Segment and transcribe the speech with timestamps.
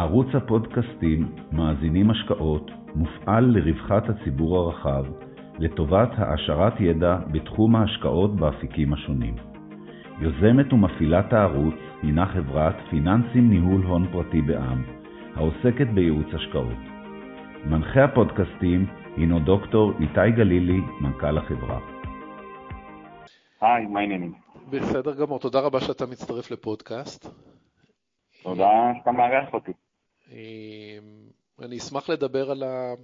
[0.00, 5.04] ערוץ הפודקאסטים מאזינים השקעות מופעל לרווחת הציבור הרחב,
[5.58, 9.34] לטובת העשרת ידע בתחום ההשקעות באפיקים השונים.
[10.20, 14.82] יוזמת ומפעילת הערוץ הינה חברת פיננסים ניהול הון פרטי בע"מ,
[15.36, 16.80] העוסקת בייעוץ השקעות.
[17.66, 18.86] מנחה הפודקאסטים
[19.16, 21.78] הינו דוקטור איתי גלילי, מנכ"ל החברה.
[23.60, 24.32] היי, מה העניינים?
[24.70, 27.26] בסדר גמור, תודה רבה שאתה מצטרף לפודקאסט.
[28.42, 29.72] תודה שאתה מארח אותי.
[30.30, 30.36] אמ,
[31.58, 32.94] אני אשמח לדבר על, ה...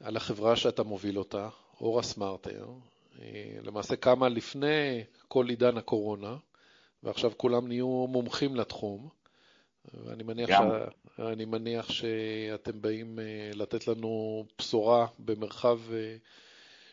[0.00, 1.48] על החברה שאתה מוביל אותה,
[1.80, 2.66] אורה סמארטר.
[3.20, 6.36] אה, למעשה קמה לפני כל עידן הקורונה,
[7.02, 9.08] ועכשיו כולם נהיו מומחים לתחום.
[9.94, 10.52] ואני מניח, ש...
[11.18, 16.16] אני מניח שאתם באים אה, לתת לנו בשורה במרחב אה,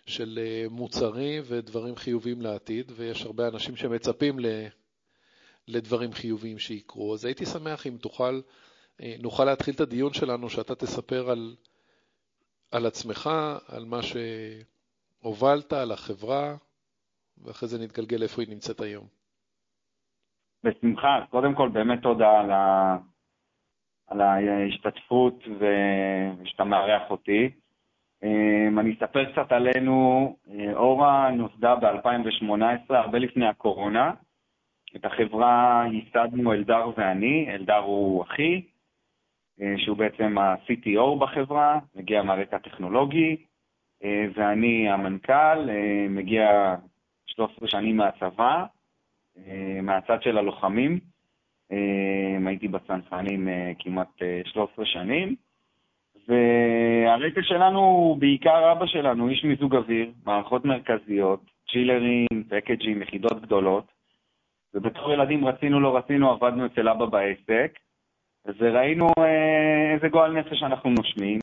[0.05, 4.45] של מוצרים ודברים חיוביים לעתיד, ויש הרבה אנשים שמצפים ל...
[5.67, 7.13] לדברים חיוביים שיקרו.
[7.13, 8.41] אז הייתי שמח אם תוכל אה,
[8.99, 11.55] נוכל להתחיל את הדיון שלנו, שאתה תספר על,
[12.71, 13.29] על עצמך,
[13.75, 16.55] על מה שהובלת, על החברה,
[17.43, 19.05] ואחרי זה נתגלגל איפה היא נמצאת היום.
[20.63, 21.25] בשמחה.
[21.29, 22.97] קודם כל, באמת תודה על, ה...
[24.07, 27.49] על ההשתתפות ושאתה מארח אותי.
[28.23, 30.35] אה, אני אספר קצת עלינו.
[30.49, 34.11] אה, אורה נוסדה ב-2018, הרבה לפני הקורונה.
[34.95, 38.76] את החברה ייסדנו אלדר ואני, אלדר הוא אחי, אה,
[39.77, 43.35] שהוא בעצם ה-CTO בחברה, מגיע מהרקע טכנולוגי,
[44.03, 46.75] אה, ואני המנכ"ל, אה, מגיע
[47.25, 48.65] 13 שנים מהצבא,
[49.83, 50.99] מהצד של הלוחמים.
[52.47, 53.47] הייתי בצנחנים
[53.79, 55.35] כמעט 13 שנים.
[56.27, 63.85] והרקע שלנו הוא בעיקר אבא שלנו, איש מיזוג אוויר, מערכות מרכזיות, צ'ילרים, פקג'ים, יחידות גדולות.
[64.73, 67.79] ובתור ילדים רצינו לא רצינו, עבדנו אצל אבא בעסק.
[68.57, 71.39] וראינו אה, איזה גועל נפש אנחנו נושמים,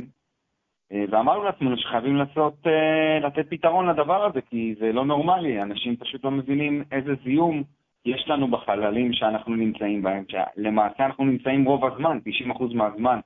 [0.93, 5.97] אה, ואמרנו לעצמנו שחייבים לעשות, אה, לתת פתרון לדבר הזה, כי זה לא נורמלי, אנשים
[5.97, 7.63] פשוט לא מבינים איזה זיהום
[8.05, 13.21] יש לנו בחללים שאנחנו נמצאים בהם, שלמעשה אנחנו נמצאים רוב הזמן, 90% מהזמן,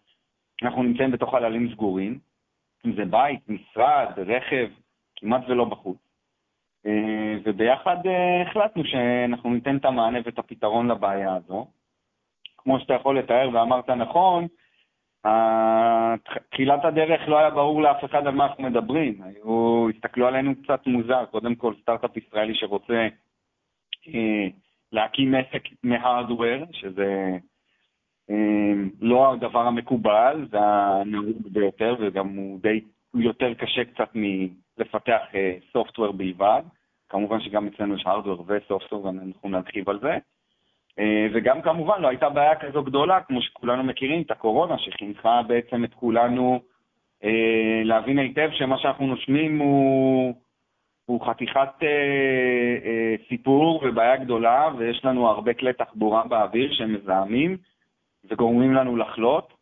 [0.62, 2.18] אנחנו נמצאים בתוך חללים סגורים,
[2.86, 4.68] אם זה בית, משרד, רכב,
[5.16, 5.98] כמעט ולא בחוץ.
[7.44, 7.96] וביחד
[8.46, 11.66] החלטנו שאנחנו ניתן את המענה ואת הפתרון לבעיה הזו.
[12.58, 14.46] כמו שאתה יכול לתאר ואמרת נכון,
[16.50, 19.22] תחילת הדרך לא היה ברור לאף אחד על מה אנחנו מדברים.
[19.22, 23.08] היו, הסתכלו עלינו קצת מוזר, קודם כל סטארט-אפ ישראלי שרוצה
[24.08, 24.46] אה,
[24.92, 27.38] להקים עסק מהארדוור, שזה
[28.30, 32.80] אה, לא הדבר המקובל, זה הנהוג ביותר, וגם הוא די
[33.14, 35.20] יותר קשה קצת מלפתח
[35.72, 36.62] סופטוור אה, בלבד.
[37.08, 40.18] כמובן שגם אצלנו יש הארדוור וסופטוור, ואנחנו נרחיב על זה.
[40.98, 45.84] אה, וגם כמובן לא הייתה בעיה כזו גדולה, כמו שכולנו מכירים, את הקורונה, שחינכה בעצם
[45.84, 46.60] את כולנו
[47.24, 50.34] אה, להבין היטב שמה שאנחנו נושמים הוא,
[51.06, 57.56] הוא חתיכת אה, סיפור ובעיה גדולה, ויש לנו הרבה כלי תחבורה באוויר שהם מזהמים
[58.30, 59.58] וגורמים לנו לחלות,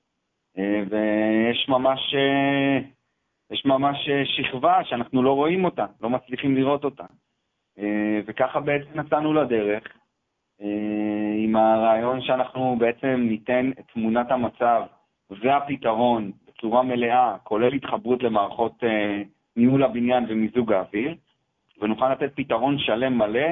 [0.91, 2.15] ויש ממש,
[3.51, 7.05] יש ממש שכבה שאנחנו לא רואים אותה, לא מצליחים לראות אותה.
[8.27, 9.83] וככה בעצם נצאנו לדרך.
[11.47, 14.83] אה, עם הרעיון שאנחנו בעצם ניתן את תמונת המצב
[15.31, 19.23] והפתרון בצורה מלאה, כולל התחברות למערכות אה,
[19.57, 21.15] ניהול הבניין ומיזוג האוויר,
[21.81, 23.49] ונוכל לתת פתרון שלם מלא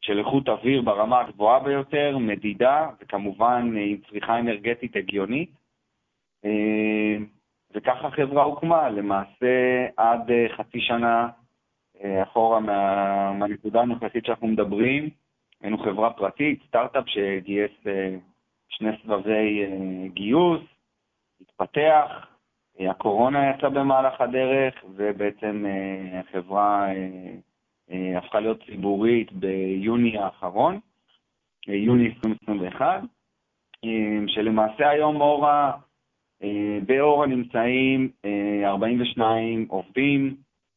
[0.00, 5.50] של איכות אוויר ברמה הגבוהה ביותר, מדידה, וכמובן אה, עם צריכה אנרגטית הגיונית.
[7.74, 11.28] וככה החברה הוקמה, למעשה עד חצי שנה
[12.22, 15.10] אחורה מה, מהנקודה הנוכחית שאנחנו מדברים,
[15.60, 18.16] היינו חברה פרטית, סטארט-אפ שגייס אה,
[18.68, 20.60] שני סבבי אה, גיוס,
[21.40, 22.26] התפתח,
[22.80, 25.64] אה, הקורונה יצאה במהלך הדרך, ובעצם
[26.12, 26.86] החברה
[28.16, 30.80] הפכה להיות ציבורית ביוני האחרון,
[31.68, 33.02] יוני 2021,
[34.26, 35.72] שלמעשה היום אורה,
[36.86, 38.10] באורה נמצאים
[38.64, 40.36] 42 עובדים,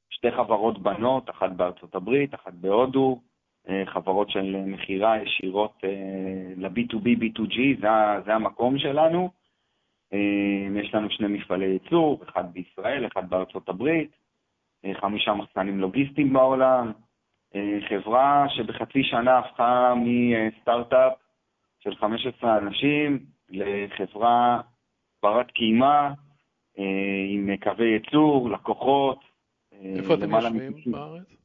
[0.10, 3.20] שתי חברות בנות, אחת בארצות הברית, אחת בהודו,
[3.86, 7.88] חברות של מכירה ישירות אה, ל-B2B, B2G, זה,
[8.26, 9.30] זה המקום שלנו.
[10.14, 14.12] אה, יש לנו שני מפעלי ייצור, אחד בישראל, אחד בארצות הברית,
[14.94, 16.92] חמישה מחסנים לוגיסטיים בעולם,
[17.90, 21.14] חברה שבחצי שנה הפכה מסטארט-אפ
[21.80, 23.20] של 15 אנשים
[23.50, 24.62] לחברה
[25.24, 26.10] ברת קיימא,
[27.30, 29.20] עם קווי ייצור, לקוחות.
[29.82, 31.43] איפה אתם יושבים בארץ?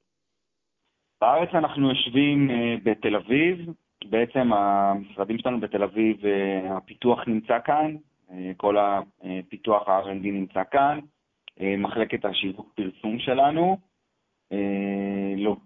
[1.20, 3.72] בארץ אנחנו יושבים אה, בתל אביב,
[4.04, 7.96] בעצם המשרדים שלנו בתל אביב, אה, הפיתוח נמצא כאן,
[8.56, 10.98] כל הפיתוח ה-R&D נמצא כאן,
[11.78, 13.76] מחלקת השיווק פרסום שלנו,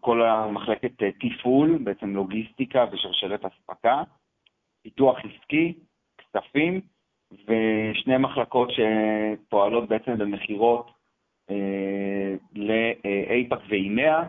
[0.00, 0.90] כל המחלקת
[1.20, 4.02] תפעול, בעצם לוגיסטיקה ושרשרת אספקה,
[4.82, 5.74] פיתוח עסקי,
[6.18, 6.80] כספים,
[7.32, 10.90] ושני מחלקות שפועלות בעצם במכירות
[12.54, 14.22] לאייפאק ואימאה,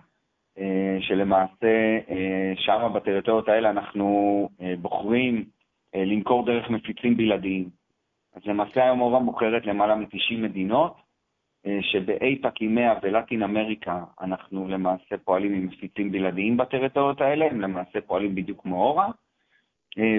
[1.00, 2.00] שלמעשה
[2.56, 4.50] שם בטריטוריות האלה אנחנו
[4.82, 5.46] בוחרים
[5.96, 7.70] למכור דרך מפיצים בלעדיים.
[8.36, 10.96] אז למעשה היום אורה מוכרת למעלה מ-90 מדינות,
[11.82, 17.62] שב APAC, EMEA ו Latin America אנחנו למעשה פועלים עם מפיצים בלעדיים בטריטוריות האלה, הם
[17.62, 19.08] למעשה פועלים בדיוק כמו אורה.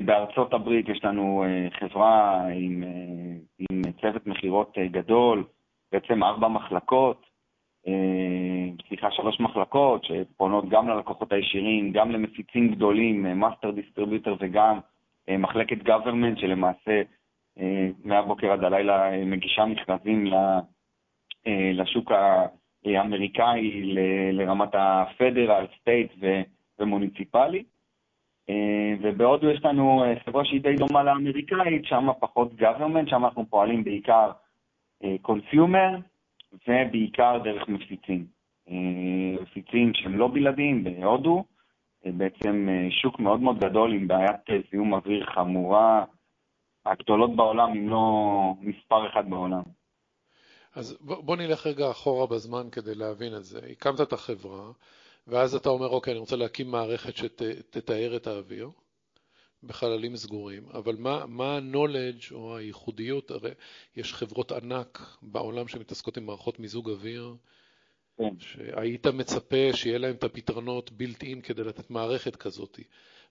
[0.05, 1.45] בארצות הברית יש לנו
[1.81, 5.45] חברה עם צוות מכירות גדול,
[5.93, 7.27] בעצם ארבע מחלקות,
[8.89, 14.79] סליחה, שלוש מחלקות שפונות גם ללקוחות הישירים, גם למפיצים גדולים, master distributor וגם
[15.31, 17.03] מחלקת government שלמעשה
[18.05, 20.27] מהבוקר עד הלילה מגישה מכרזים
[21.47, 22.13] לשוק
[22.85, 23.93] האמריקאי
[24.33, 26.13] לרמת ה federal, state
[26.79, 27.65] ומוניציפלי.
[29.01, 34.31] ובהודו יש לנו חברה שהיא די דומה לאמריקאית, שם פחות government, שם אנחנו פועלים בעיקר
[35.23, 35.97] consumer
[36.69, 38.27] ובעיקר דרך מפיצים.
[39.43, 41.45] מפיצים שהם לא בלעדיים בהודו,
[42.05, 46.05] בעצם שוק מאוד מאוד גדול עם בעיית זיהום אוויר חמורה,
[46.87, 48.05] הגדולות בעולם, אם לא
[48.61, 49.63] מספר אחד בעולם.
[50.75, 53.61] אז בוא נלך רגע אחורה בזמן כדי להבין את זה.
[53.71, 54.73] הקמת את החברה,
[55.27, 58.71] ואז אתה אומר, אוקיי, אני רוצה להקים מערכת שתתאר את האוויר
[59.67, 60.97] בחללים סגורים, אבל
[61.29, 63.31] מה ה-knowledge או הייחודיות?
[63.31, 63.51] הרי
[63.97, 67.35] יש חברות ענק בעולם שמתעסקות עם מערכות מיזוג אוויר,
[68.39, 72.79] שהיית מצפה שיהיה להם את הפתרונות built-in כדי לתת מערכת כזאת.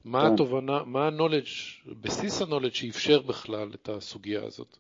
[0.06, 4.78] מה התובנה, מה ה-knowledge, בסיס ה-knowledge שאפשר בכלל את הסוגיה הזאת?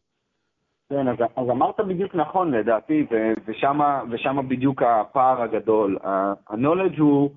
[0.89, 3.05] כן, אז, אז אמרת בדיוק נכון לדעתי,
[4.11, 5.97] ושם בדיוק הפער הגדול.
[6.03, 7.31] ה-knowledge הוא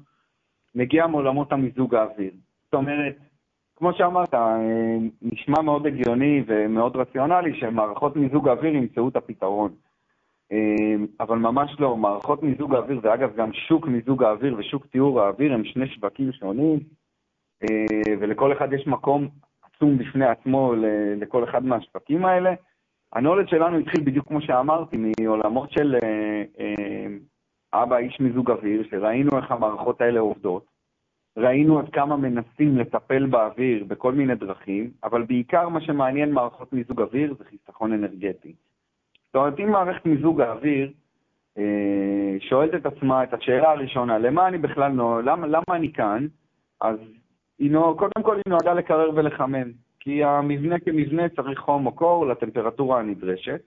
[0.75, 2.33] מגיע מעולמות המיזוג האוויר.
[2.65, 3.17] זאת אומרת,
[3.76, 4.34] כמו שאמרת,
[5.23, 9.70] נשמע מאוד הגיוני ומאוד רציונלי שמערכות מיזוג האוויר ימצאו את הפתרון.
[11.20, 15.64] אבל ממש לא, מערכות מיזוג האוויר, ואגב גם שוק מיזוג האוויר ושוק טיהור האוויר הם
[15.64, 16.78] שני שווקים שונים,
[18.20, 19.28] ולכל אחד יש מקום
[19.62, 20.75] עצום בפני עצמו
[21.17, 22.55] לכל אחד מהשווקים האלה.
[23.12, 25.96] הנולד שלנו התחיל בדיוק כמו שאמרתי, מעולמות של
[27.72, 30.75] אבא איש מיזוג אוויר, שראינו איך המערכות האלה עובדות,
[31.37, 37.00] ראינו עד כמה מנסים לטפל באוויר בכל מיני דרכים, אבל בעיקר מה שמעניין מערכות מיזוג
[37.00, 38.53] אוויר זה חיסכון אנרגטי.
[39.27, 40.91] זאת אומרת, אם מערכת מיזוג האוויר
[42.41, 44.93] שואלת את עצמה את השאלה הראשונה, למה אני בכלל,
[45.25, 46.27] למה, למה אני כאן?
[46.81, 46.97] אז
[47.59, 49.71] היא נוע, קודם כל היא נועדה לקרר ולחמם.
[50.00, 53.61] כי המבנה כמבנה צריך חום או קור לטמפרטורה הנדרשת,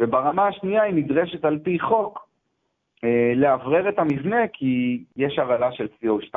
[0.00, 2.28] וברמה השנייה היא נדרשת על פי חוק
[3.04, 6.34] אה, לאוורר את המבנה כי יש הרעלה של CO2.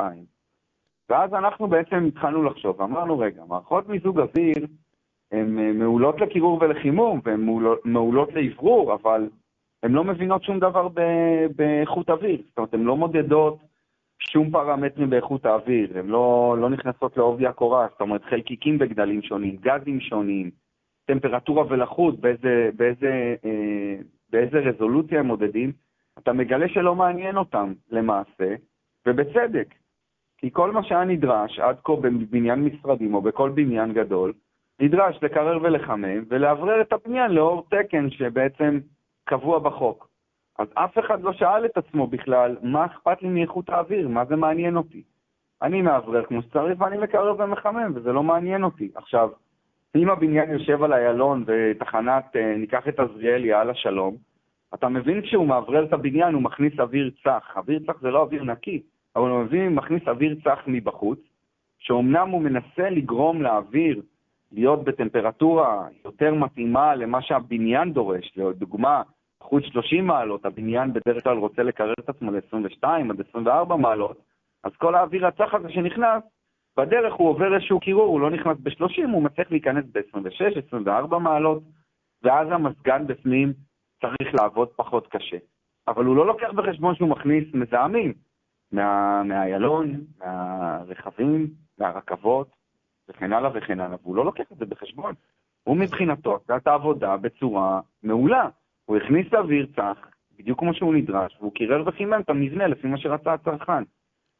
[1.08, 4.66] ואז אנחנו בעצם התחלנו לחשוב, אמרנו, רגע, מערכות מיזוג אוויר
[5.32, 7.46] הן אה, מעולות לקירור ולחימום, והן
[7.84, 9.28] מעולות לאוורור, אבל
[9.82, 10.88] הן לא מבינות שום דבר
[11.56, 12.42] באיכות אוויר.
[12.48, 13.58] זאת אומרת, הן לא מודדות
[14.18, 19.56] שום פרמטרים באיכות האוויר, הן לא, לא נכנסות לעובי הקורה, זאת אומרת חלקיקים בגדלים שונים,
[19.56, 20.50] גזים שונים,
[21.04, 23.96] טמפרטורה ולחות, באיזה, באיזה, אה,
[24.30, 25.72] באיזה רזולוציה הם מודדים,
[26.18, 28.54] אתה מגלה שלא מעניין אותם למעשה,
[29.06, 29.74] ובצדק.
[30.42, 34.32] כי כל מה שהיה נדרש עד כה בבניין משרדים או בכל בניין גדול,
[34.80, 38.80] נדרש לקרר ולחמם ולאוורר את הבניין לאור תקן שבעצם
[39.24, 40.08] קבוע בחוק.
[40.58, 44.08] אז אף אחד לא שאל את עצמו בכלל, מה אכפת לי מאיכות האוויר?
[44.08, 45.02] מה זה מעניין אותי?
[45.62, 48.90] אני מאוורר כמו שצריך ואני מקרב ומחמם, וזה לא מעניין אותי.
[48.94, 49.28] עכשיו,
[49.96, 54.16] אם הבניין יושב על איילון ותחנת, אה, ניקח את עזריאלי על השלום,
[54.74, 57.52] אתה מבין כשהוא מאוורר את הבניין הוא מכניס אוויר צח.
[57.56, 58.82] אוויר צח זה לא אוויר נקי,
[59.16, 61.18] אבל הוא מבין, מכניס אוויר צח מבחוץ,
[61.78, 64.02] שאומנם הוא מנסה לגרום לאוויר
[64.52, 68.32] להיות בטמפרטורה יותר מתאימה למה שהבניין דורש.
[68.36, 69.02] לדוגמה,
[69.40, 74.16] בחוץ 30 מעלות, הבניין בדרך כלל רוצה לקרר את עצמו ל-22 עד 24 מעלות,
[74.64, 76.22] אז כל האוויר הצח הזה שנכנס,
[76.76, 81.62] בדרך הוא עובר איזשהו קירור, הוא לא נכנס ב-30, הוא מצליח להיכנס ב-26, 24 מעלות,
[82.22, 83.52] ואז המזגן בפנים
[84.00, 85.36] צריך לעבוד פחות קשה.
[85.88, 88.12] אבל הוא לא לוקח בחשבון שהוא מכניס מזהמים
[88.72, 91.46] מהאיילון, מה, מהרכבים,
[91.78, 92.48] מהרכבות,
[93.08, 95.14] וכן הלאה וכן הלאה, והוא לא לוקח את זה בחשבון.
[95.64, 98.48] הוא מבחינתו עשה את העבודה בצורה מעולה.
[98.84, 99.98] הוא הכניס אוויר צח,
[100.38, 103.82] בדיוק כמו שהוא נדרש, והוא קירר וחימם את המבנה לפי מה שרצה הצרכן.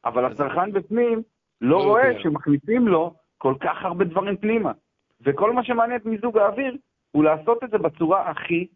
[0.05, 1.23] אבל הצרכן בפנים
[1.61, 4.73] לא, רואה שמכניסים לו כל כך הרבה דברים פנימה.
[5.21, 6.77] וכל מה שמעניין את מיזוג האוויר
[7.11, 8.67] הוא לעשות את זה בצורה הכי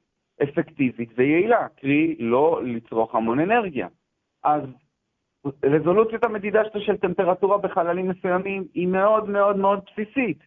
[0.42, 3.88] אפקטיבית ויעילה, קרי לא לצרוך המון אנרגיה.
[4.44, 4.62] אז
[5.64, 10.38] רזולוציות המדידה שלו של טמפרטורה בחללים מסוימים היא מאוד מאוד מאוד בסיסית.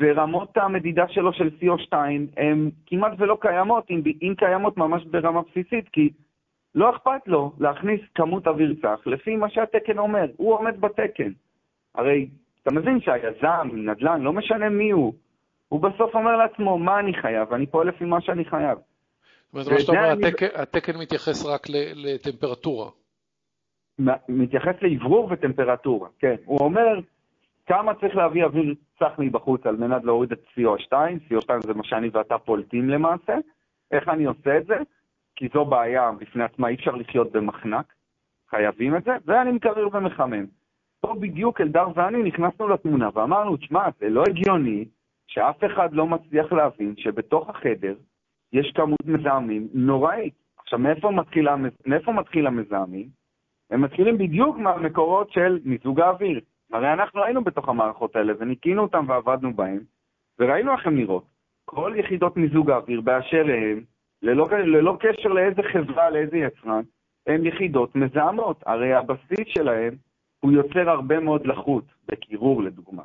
[0.00, 1.96] ורמות המדידה שלו של CO2
[2.36, 6.10] הן כמעט ולא קיימות, אם, אם קיימות ממש ברמה בסיסית, כי
[6.74, 11.32] לא אכפת לו להכניס כמות אוויר צח לפי מה שהתקן אומר, הוא עומד בתקן.
[11.94, 12.28] הרי
[12.62, 15.14] אתה מבין שהיזם, נדל"ן, לא משנה מי הוא,
[15.68, 17.52] הוא בסוף אומר לעצמו, מה אני חייב?
[17.52, 18.78] אני פועל לפי מה שאני חייב.
[19.52, 22.90] זאת אומרת, מה שאתה אומר, התקן, התקן מתייחס רק לטמפרטורה.
[24.28, 26.34] מתייחס לאוורור וטמפרטורה, כן.
[26.44, 27.00] הוא אומר
[27.66, 32.08] כמה צריך להביא אוויר צח מבחוץ על מנת להוריד את CO2, CO2 זה מה שאני
[32.12, 33.38] ואתה פולטים למעשה.
[33.90, 34.74] איך אני עושה את זה?
[35.36, 37.92] כי זו בעיה בפני עצמה, אי אפשר לחיות במחנק,
[38.50, 40.46] חייבים את זה, ואני מקרר ומחמם.
[41.00, 44.84] פה בדיוק אלדר ואני נכנסנו לתמונה ואמרנו, תשמע, זה לא הגיוני
[45.26, 47.94] שאף אחד לא מצליח להבין שבתוך החדר
[48.52, 50.34] יש כמות מזהמים נוראית.
[50.56, 51.48] עכשיו, מאיפה מתחיל,
[51.86, 53.08] מאיפה מתחיל המזהמים?
[53.70, 56.40] הם מתחילים בדיוק מהמקורות של מיזוג האוויר.
[56.72, 59.80] הרי אנחנו היינו בתוך המערכות האלה וניקינו אותן ועבדנו בהן,
[60.38, 61.24] וראינו איך הן נראות.
[61.64, 63.84] כל יחידות מיזוג האוויר באשר הן,
[64.22, 66.82] ללא, ללא קשר לאיזה חברה, לאיזה יצרן,
[67.26, 68.62] הן יחידות מזהמות.
[68.66, 69.94] הרי הבסיס שלהן
[70.40, 73.02] הוא יוצר הרבה מאוד לחות, בקירור לדוגמה.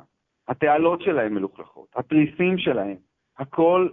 [0.48, 2.96] התעלות שלהן מלוכלכות, התריסים שלהן,
[3.38, 3.88] הכל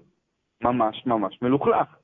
[0.63, 1.95] ממש ממש מלוכלך.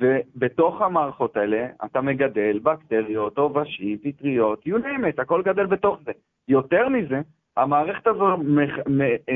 [0.00, 6.12] ובתוך המערכות האלה אתה מגדל בקטריות, עובשים, פטריות, you name it, הכל גדל בתוך זה.
[6.48, 7.20] יותר מזה,
[7.56, 8.36] המערכת הזו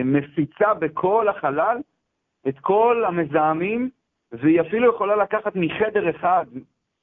[0.04, 1.78] מפיצה בכל החלל
[2.48, 3.90] את כל המזהמים,
[4.32, 6.46] והיא אפילו יכולה לקחת מחדר אחד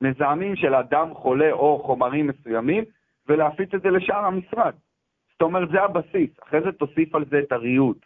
[0.01, 2.83] מזהמים של אדם חולה או חומרים מסוימים,
[3.27, 4.73] ולהפיץ את זה לשאר המשרד.
[5.31, 6.29] זאת אומרת, זה הבסיס.
[6.43, 8.05] אחרי זה תוסיף על זה את הריהוט,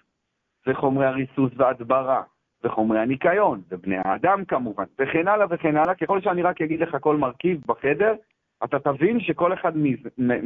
[0.68, 2.24] וחומרי הריסוס והדברה,
[2.64, 5.96] וחומרי הניקיון, ובני האדם כמובן, וכן הלאה וכן הלאה.
[5.96, 8.16] ככל שאני רק אגיד לך כל מרכיב בחדר,
[8.64, 9.72] אתה תבין שכל אחד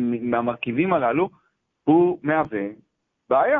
[0.01, 1.29] מהמרכיבים הללו
[1.83, 2.67] הוא מהווה
[3.29, 3.59] בעיה.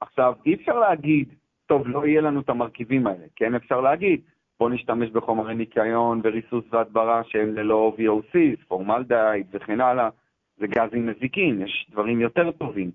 [0.00, 1.28] עכשיו, אי אפשר להגיד,
[1.66, 3.26] טוב, לא יהיה לנו את המרכיבים האלה.
[3.36, 4.20] כן אפשר להגיד,
[4.60, 8.36] בוא נשתמש בחומרי ניקיון וריסוס והדברה שהם ללא VOC,
[8.68, 10.08] פורמלדהייד וכן הלאה.
[10.56, 12.90] זה גזים מזיקים, יש דברים יותר טובים.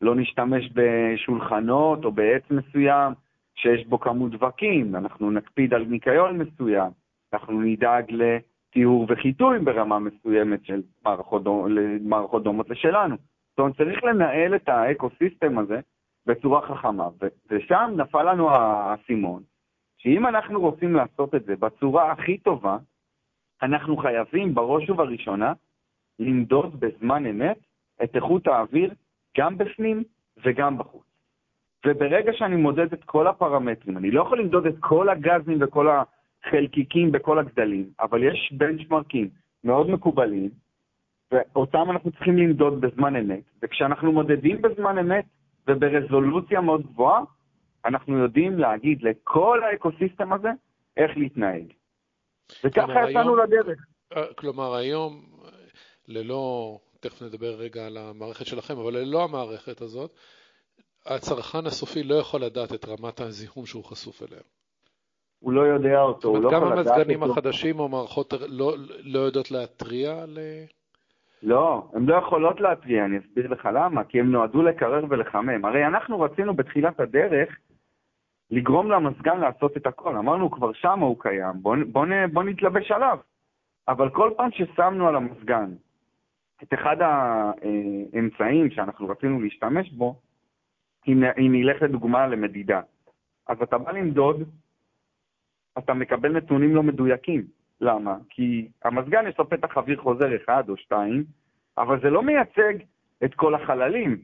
[0.00, 3.12] לא נשתמש בשולחנות או בעץ מסוים
[3.58, 6.90] שיש בו כמות דבקים, אנחנו נקפיד על ניקיון מסוים,
[7.32, 11.42] אנחנו נדאג לטיהור וחיטוי ברמה מסוימת של מערכות,
[12.00, 13.16] מערכות דומות לשלנו.
[13.50, 15.80] זאת אומרת, צריך לנהל את האקו-סיסטם הזה
[16.26, 17.08] בצורה חכמה,
[17.50, 19.42] ושם נפל לנו האסימון,
[19.98, 22.76] שאם אנחנו רוצים לעשות את זה בצורה הכי טובה,
[23.62, 25.52] אנחנו חייבים בראש ובראשונה
[26.18, 27.58] למדוד בזמן אמת
[28.02, 28.94] את איכות האוויר
[29.38, 30.02] גם בפנים
[30.44, 31.07] וגם בחוץ.
[31.86, 37.12] וברגע שאני מודד את כל הפרמטרים, אני לא יכול למדוד את כל הגזים וכל החלקיקים
[37.12, 39.28] בכל הגדלים, אבל יש בנצ'מרקים
[39.64, 40.50] מאוד מקובלים,
[41.32, 45.24] ואותם אנחנו צריכים למדוד בזמן אמת, וכשאנחנו מודדים בזמן אמת
[45.68, 47.20] וברזולוציה מאוד גבוהה,
[47.84, 50.48] אנחנו יודעים להגיד לכל האקוסיסטם הזה
[50.96, 51.72] איך להתנהג.
[52.64, 53.86] וככה יצאנו לדרך.
[54.16, 55.22] אה, כלומר, היום,
[56.08, 60.10] ללא, תכף נדבר רגע על המערכת שלכם, אבל ללא המערכת הזאת,
[61.08, 64.40] הצרכן הסופי לא יכול לדעת את רמת הזיהום שהוא חשוף אליה.
[65.38, 66.90] הוא לא יודע אותו, הוא לא יכול לדעת אותו.
[66.90, 68.74] גם המזגנים החדשים או מערכות לא,
[69.04, 70.38] לא יודעות להתריע על...
[71.42, 75.64] לא, הן לא יכולות להתריע, אני אסביר לך למה, כי הן נועדו לקרר ולחמם.
[75.64, 77.56] הרי אנחנו רצינו בתחילת הדרך
[78.50, 80.16] לגרום למזגן לעשות את הכל.
[80.16, 83.18] אמרנו, כבר שם הוא קיים, בוא, בוא, בוא נתלבש עליו.
[83.88, 85.70] אבל כל פעם ששמנו על המזגן
[86.62, 90.20] את אחד האמצעים שאנחנו רצינו להשתמש בו,
[91.08, 92.80] אם, נלך לדוגמה למדידה,
[93.48, 94.42] אז אתה בא למדוד,
[95.78, 97.44] אתה מקבל נתונים לא מדויקים.
[97.80, 98.16] למה?
[98.30, 101.24] כי המזגן יש לו פתח אוויר חוזר אחד או שתיים,
[101.78, 102.74] אבל זה לא מייצג
[103.24, 104.18] את כל החללים,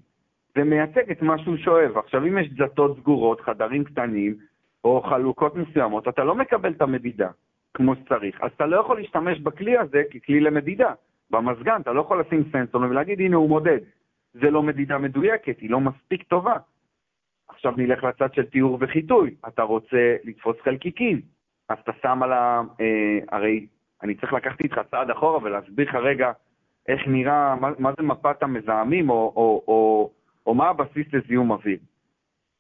[0.55, 1.99] זה מייצג את מה שהוא שואב.
[1.99, 4.37] עכשיו, אם יש דלתות סגורות, חדרים קטנים,
[4.85, 7.29] או חלוקות מסוימות, אתה לא מקבל את המדידה
[7.75, 8.41] כמו שצריך.
[8.41, 10.93] אז אתה לא יכול להשתמש בכלי הזה ככלי למדידה.
[11.31, 13.79] במזגן אתה לא יכול לשים סנסור ולהגיד, הנה הוא מודד.
[14.35, 16.57] זה לא מדידה מדויקת, היא לא מספיק טובה.
[17.55, 19.35] עכשיו נלך לצד של תיאור וחיטוי.
[19.49, 21.21] אתה רוצה לתפוס חלקיקים,
[21.69, 22.63] אז אתה שם על ה...
[22.81, 23.67] אה, הרי
[24.03, 26.33] אני צריך לקחת איתך צעד אחורה ולהסביר לך רגע
[26.89, 30.11] איך נראה, מה, מה זה מפת המזהמים, או, או, או,
[30.47, 31.79] או מה הבסיס לזיהום אוויר.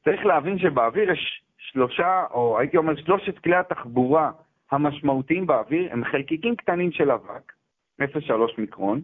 [0.04, 4.30] צריך להבין שבאוויר יש שלושה, או הייתי אומר שלושת כלי התחבורה
[4.70, 7.52] המשמעותיים באוויר הם חלקיקים קטנים של אבק,
[8.02, 9.00] 0.3 מיקרון,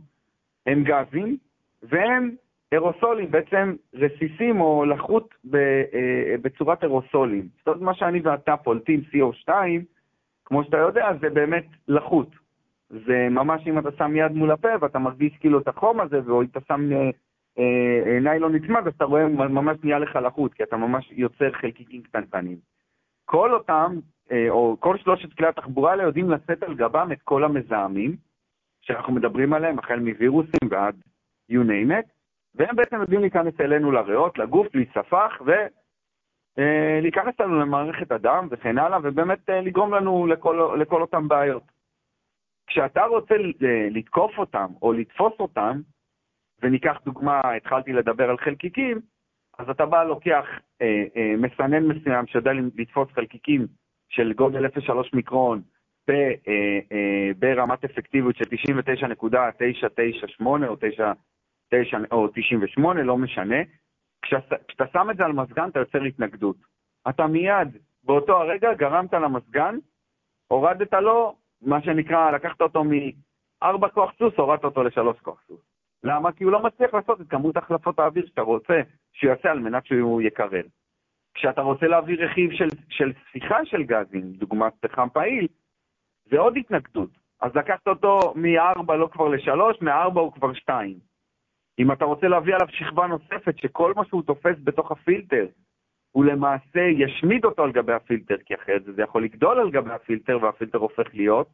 [0.66, 1.36] הם גזים
[1.82, 2.30] והם
[2.72, 7.48] אירוסולים, בעצם רסיסים או לחות אה, בצורת אירוסולים.
[7.58, 9.52] זאת אומרת, מה שאני ואתה פולטים CO2,
[10.44, 12.28] כמו שאתה יודע, זה באמת לחות.
[12.90, 16.42] זה ממש אם אתה שם יד מול הפה ואתה מרגיש כאילו את החום הזה, או
[16.42, 17.10] אתה שם אה,
[17.58, 22.02] אה, ניילון נצמד, אז אתה רואה ממש נהיה לך לחות, כי אתה ממש יוצר חלקיקים
[22.02, 22.56] קטנטנים.
[23.24, 23.96] כל אותם,
[24.32, 28.16] אה, או כל שלושת כלי התחבורה האלה יודעים לשאת על גבם את כל המזהמים
[28.80, 30.94] שאנחנו מדברים עליהם, החל מווירוסים ועד
[31.52, 32.19] you name it,
[32.54, 35.42] והם בעצם יודעים להיכנס אלינו לריאות, לגוף, להיספח,
[36.56, 41.62] ולהיכנס לנו למערכת הדם וכן הלאה, ובאמת לגרום לנו לכל, לכל אותם בעיות.
[42.66, 43.34] כשאתה רוצה
[43.90, 45.80] לתקוף אותם או לתפוס אותם,
[46.62, 49.00] וניקח דוגמה, התחלתי לדבר על חלקיקים,
[49.58, 50.44] אז אתה בא, לוקח
[50.82, 53.66] אה, אה, מסנן מסוים שיודע לתפוס חלקיקים
[54.08, 55.62] של גודל 0.3 מיקרון
[56.08, 61.12] ב, אה, אה, ברמת אפקטיביות של 99.998 או 9,
[61.70, 63.56] 9, או 98, לא משנה.
[64.22, 66.56] כשאתה, שם את זה על מזגן, אתה יוצר התנגדות.
[67.08, 69.76] אתה מיד, באותו הרגע, גרמת למזגן,
[70.48, 75.60] הורדת לו מה שנקרא, לקחת אותו מ-4 כוח סוס, הורדת אותו ל-3 כוח סוס.
[76.04, 76.32] למה?
[76.32, 78.80] כי הוא לא מצליח לעשות את כמות החלפות האוויר שאתה רוצה
[79.12, 80.62] שהוא יעשה על מנת שהוא יקרר.
[81.34, 85.46] כשאתה רוצה להביא רכיב של, של ספיחה של גזים, דוגמת פחם פעיל,
[86.30, 87.10] זה עוד התנגדות.
[87.40, 91.09] אז לקחת אותו מ-4 לא כבר ל-3, מ-4 הוא כבר 2.
[91.80, 95.46] אם אתה רוצה להביא עליו שכבה נוספת, שכל מה שהוא תופס בתוך הפילטר,
[96.10, 100.38] הוא למעשה ישמיד אותו על גבי הפילטר, כי אחרת זה יכול לגדול על גבי הפילטר,
[100.42, 101.48] והפילטר הופך להיות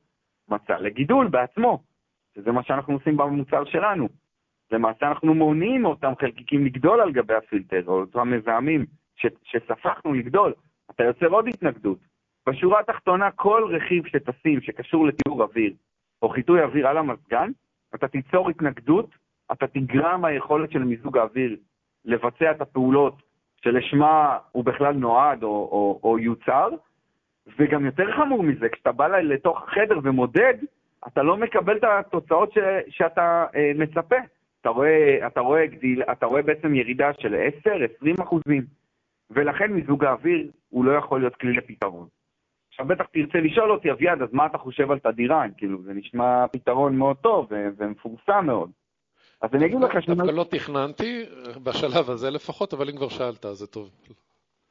[0.48, 1.82] מצע לגידול בעצמו,
[2.34, 4.08] שזה מה שאנחנו עושים במוצר שלנו.
[4.70, 10.54] למעשה אנחנו מונעים מאותם חלקיקים לגדול על גבי הפילטר, או אותם מזהמים ש, שספחנו לגדול,
[10.90, 11.98] אתה יוצר עוד התנגדות.
[12.48, 15.72] בשורה התחתונה, כל רכיב שתשים שקשור לטיהור אוויר
[16.22, 17.50] או חיטוי אוויר על המזגן,
[17.94, 21.56] אתה תיצור התנגדות, אתה תגרע מהיכולת של מיזוג האוויר
[22.04, 23.22] לבצע את הפעולות
[23.64, 26.68] שלשמה הוא בכלל נועד או, או, או יוצר,
[27.58, 30.54] וגם יותר חמור מזה, כשאתה בא לתוך החדר ומודד,
[31.06, 34.16] אתה לא מקבל את התוצאות ש, שאתה אה, מצפה.
[34.60, 37.34] אתה רואה, אתה, רואה גדיל, אתה רואה בעצם ירידה של
[38.04, 38.64] 10-20 אחוזים,
[39.30, 42.06] ולכן מיזוג האוויר הוא לא יכול להיות כלי לפתרון.
[42.68, 45.50] עכשיו בטח תרצה לשאול אותי, אביעד, אז מה אתה חושב על תדירן?
[45.56, 48.70] כאילו, זה נשמע פתרון מאוד טוב ומפורסם מאוד.
[49.40, 50.06] אז אני אגיד לך ש...
[50.06, 51.24] דווקא לא תכננתי,
[51.62, 53.90] בשלב הזה לפחות, אבל אם כבר שאלת, אז זה טוב.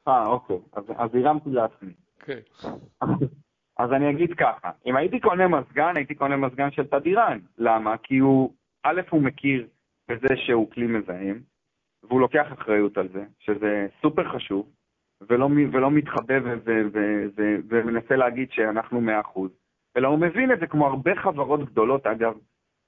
[0.08, 0.58] אה, אוקיי.
[0.72, 1.92] אז, אז הרמתי לעצמי.
[2.18, 2.40] כן.
[3.78, 7.38] אז אני אגיד ככה, אם הייתי קונה מזגן, הייתי קונה מזגן של תדירן.
[7.58, 7.96] למה?
[7.96, 8.52] כי הוא,
[8.82, 9.66] א', הוא מכיר
[10.08, 11.40] בזה שהוא כלי מזהם,
[12.02, 14.66] והוא לוקח אחריות על זה, שזה סופר חשוב,
[15.20, 16.34] ולא, ולא מתחבא
[17.68, 19.00] ומנסה להגיד שאנחנו
[19.34, 19.40] 100%,
[19.96, 22.34] אלא הוא מבין את זה כמו הרבה חברות גדולות, אגב,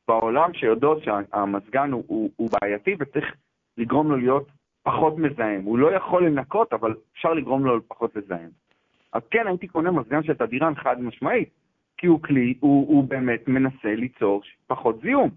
[0.08, 3.34] בעולם שיודעות שהמזגן הוא, הוא, הוא בעייתי וצריך
[3.78, 4.50] לגרום לו להיות
[4.82, 5.62] פחות מזהם.
[5.64, 8.50] הוא לא יכול לנקות, אבל אפשר לגרום לו פחות לזהם.
[9.12, 11.48] אז כן, הייתי קונה מזגן של תדירן חד משמעית,
[11.96, 15.30] כי הוא כלי, הוא, הוא באמת מנסה ליצור פחות זיהום.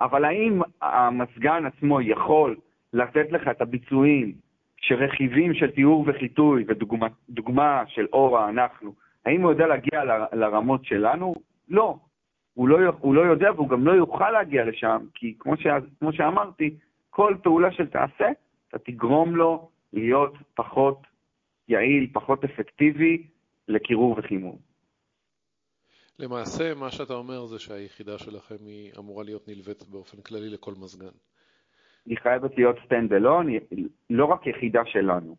[0.00, 2.56] אבל האם המזגן עצמו יכול
[2.92, 4.32] לתת לך את הביצועים
[4.76, 8.92] שרכיבים של תיאור וחיטוי, ודוגמה של אורה, אנחנו,
[9.26, 11.34] האם הוא יודע להגיע ל, לרמות שלנו?
[11.68, 11.96] לא.
[12.54, 15.66] הוא לא, הוא לא יודע והוא גם לא יוכל להגיע לשם, כי כמו, ש,
[15.98, 16.76] כמו שאמרתי,
[17.10, 18.28] כל פעולה שתעשה,
[18.68, 20.98] אתה תגרום לו להיות פחות
[21.68, 23.26] יעיל, פחות אפקטיבי
[23.68, 24.56] לקירור וחימום.
[26.18, 31.14] למעשה, מה שאתה אומר זה שהיחידה שלכם היא אמורה להיות נלווית באופן כללי לכל מזגן.
[32.06, 33.76] היא חייבת להיות stand alone,
[34.10, 35.36] לא רק יחידה שלנו.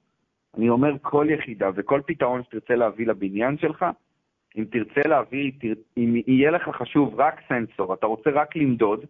[0.58, 3.86] אני אומר כל יחידה וכל פתרון שתרצה להביא לבניין שלך,
[4.58, 5.74] אם תרצה להביא, תר...
[5.98, 9.06] אם יהיה לך חשוב רק סנסור, אתה רוצה רק למדוד,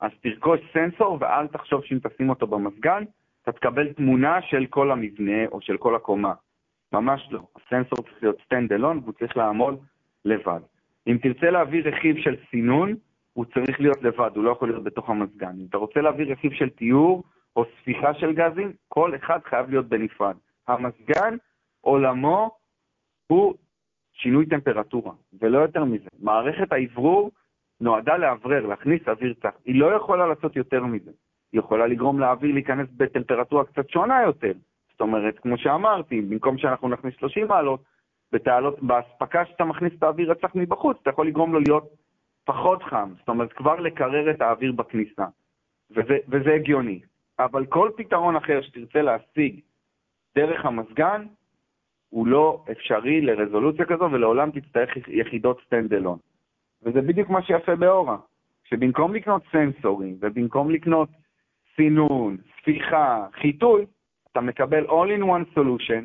[0.00, 3.04] אז תרכוש סנסור ואל תחשוב שאם תשים אותו במזגן,
[3.42, 6.32] אתה תקבל תמונה של כל המבנה או של כל הקומה.
[6.92, 7.40] ממש לא.
[7.56, 9.80] הסנסור צריך להיות stand alone והוא צריך לעמוד
[10.24, 10.60] לבד.
[11.06, 12.94] אם תרצה להביא רכיב של סינון,
[13.32, 15.52] הוא צריך להיות לבד, הוא לא יכול להיות בתוך המזגן.
[15.60, 17.22] אם אתה רוצה להביא רכיב של תיאור
[17.56, 20.36] או ספיחה של גזים, כל אחד חייב להיות בנפרד.
[20.68, 21.36] המזגן,
[21.80, 22.50] עולמו,
[23.26, 23.54] הוא
[24.12, 26.08] שינוי טמפרטורה, ולא יותר מזה.
[26.20, 27.30] מערכת האוורור
[27.80, 29.50] נועדה לאוורר, להכניס אוויר צח.
[29.64, 31.10] היא לא יכולה לעשות יותר מזה.
[31.52, 34.52] היא יכולה לגרום לאוויר להיכנס בטמפרטורה קצת שונה יותר.
[34.90, 37.82] זאת אומרת, כמו שאמרתי, במקום שאנחנו נכניס 30 מעלות,
[38.32, 41.88] בתעלות, באספקה שאתה מכניס את האוויר הצח מבחוץ, אתה יכול לגרום לו להיות
[42.44, 43.12] פחות חם.
[43.18, 45.26] זאת אומרת, כבר לקרר את האוויר בכניסה.
[45.90, 47.00] וזה, וזה הגיוני.
[47.38, 49.60] אבל כל פתרון אחר שתרצה להשיג
[50.34, 51.26] דרך המזגן,
[52.12, 56.18] הוא לא אפשרי לרזולוציה כזו, ולעולם תצטרך יחידות stand alone.
[56.82, 58.16] וזה בדיוק מה שיפה באורה,
[58.64, 61.08] שבמקום לקנות סנסורים, ובמקום לקנות
[61.76, 63.86] סינון, ספיחה, חיטוי,
[64.32, 66.04] אתה מקבל all in one solution,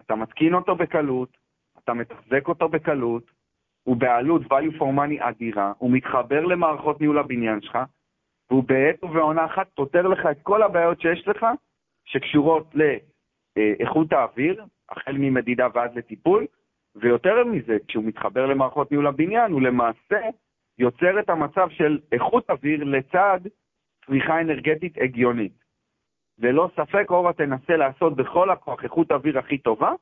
[0.00, 1.36] אתה מתקין אותו בקלות,
[1.78, 3.30] אתה מתחזק אותו בקלות,
[3.82, 7.78] הוא בעלות value for money אדירה, הוא מתחבר למערכות ניהול הבניין שלך,
[8.50, 11.46] והוא בעת ובעונה אחת פותר לך את כל הבעיות שיש לך,
[12.04, 16.46] שקשורות לאיכות האוויר, החל ממדידה ועד לטיפול,
[16.96, 20.20] ויותר מזה, כשהוא מתחבר למערכות ניהול הבניין, הוא למעשה
[20.78, 23.40] יוצר את המצב של איכות אוויר לצד
[24.06, 25.52] צריכה אנרגטית הגיונית.
[26.38, 29.92] ללא ספק, אורה תנסה לעשות בכל הכוח איכות אוויר הכי טובה,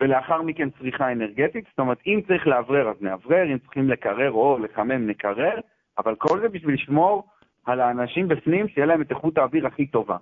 [0.00, 1.64] ולאחר מכן צריכה אנרגטית.
[1.70, 5.60] זאת אומרת, אם צריך לאוורר, אז נאוורר, אם צריכים לקרר או לחמם, נקרר,
[5.98, 7.28] אבל כל זה בשביל לשמור
[7.64, 10.16] על האנשים בפנים, שיהיה להם את איכות האוויר הכי טובה.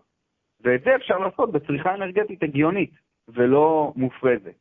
[0.60, 2.90] ואת זה אפשר לעשות בצריכה אנרגטית הגיונית,
[3.28, 4.54] ולא מופרזת.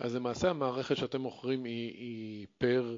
[0.00, 2.96] אז למעשה המערכת שאתם מוכרים היא, היא פר,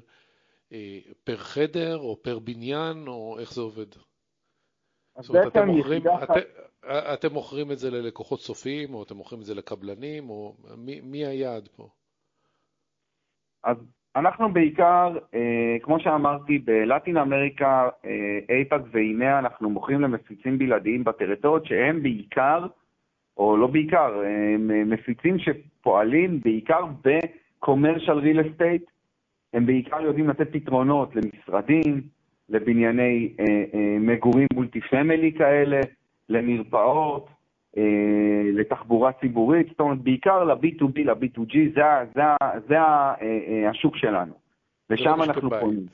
[0.71, 3.85] אה, פר חדר, או פר בניין, או איך זה עובד?
[5.19, 6.29] זאת אומרת, אתם מוכרים, את,
[7.13, 11.25] אתם מוכרים את זה ללקוחות סופיים, או אתם מוכרים את זה לקבלנים, או מי, מי
[11.25, 11.89] היעד פה?
[13.63, 13.77] אז
[14.15, 20.57] אנחנו בעיקר, אה, כמו שאמרתי, ב Latin America, אה, APAC ו EMEA, אנחנו מוכרים למפיצים
[20.57, 22.67] בלעדיים בטריטוריות, שהם בעיקר,
[23.37, 28.91] או לא בעיקר, הם מפיצים שפועלים בעיקר ב-commercial real estate,
[29.53, 32.01] הם בעיקר יודעים לתת פתרונות למשרדים,
[32.49, 35.79] לבנייני אה, אה, מגורים multi family כאלה,
[36.29, 37.29] למרפאות,
[37.77, 41.81] אה, לתחבורה ציבורית, זאת אומרת, בעיקר ל-B2B, ל-B2G, זה,
[42.15, 42.21] זה,
[42.67, 44.33] זה אה, אה, השוק שלנו.
[44.89, 45.85] ושם אנחנו פונים.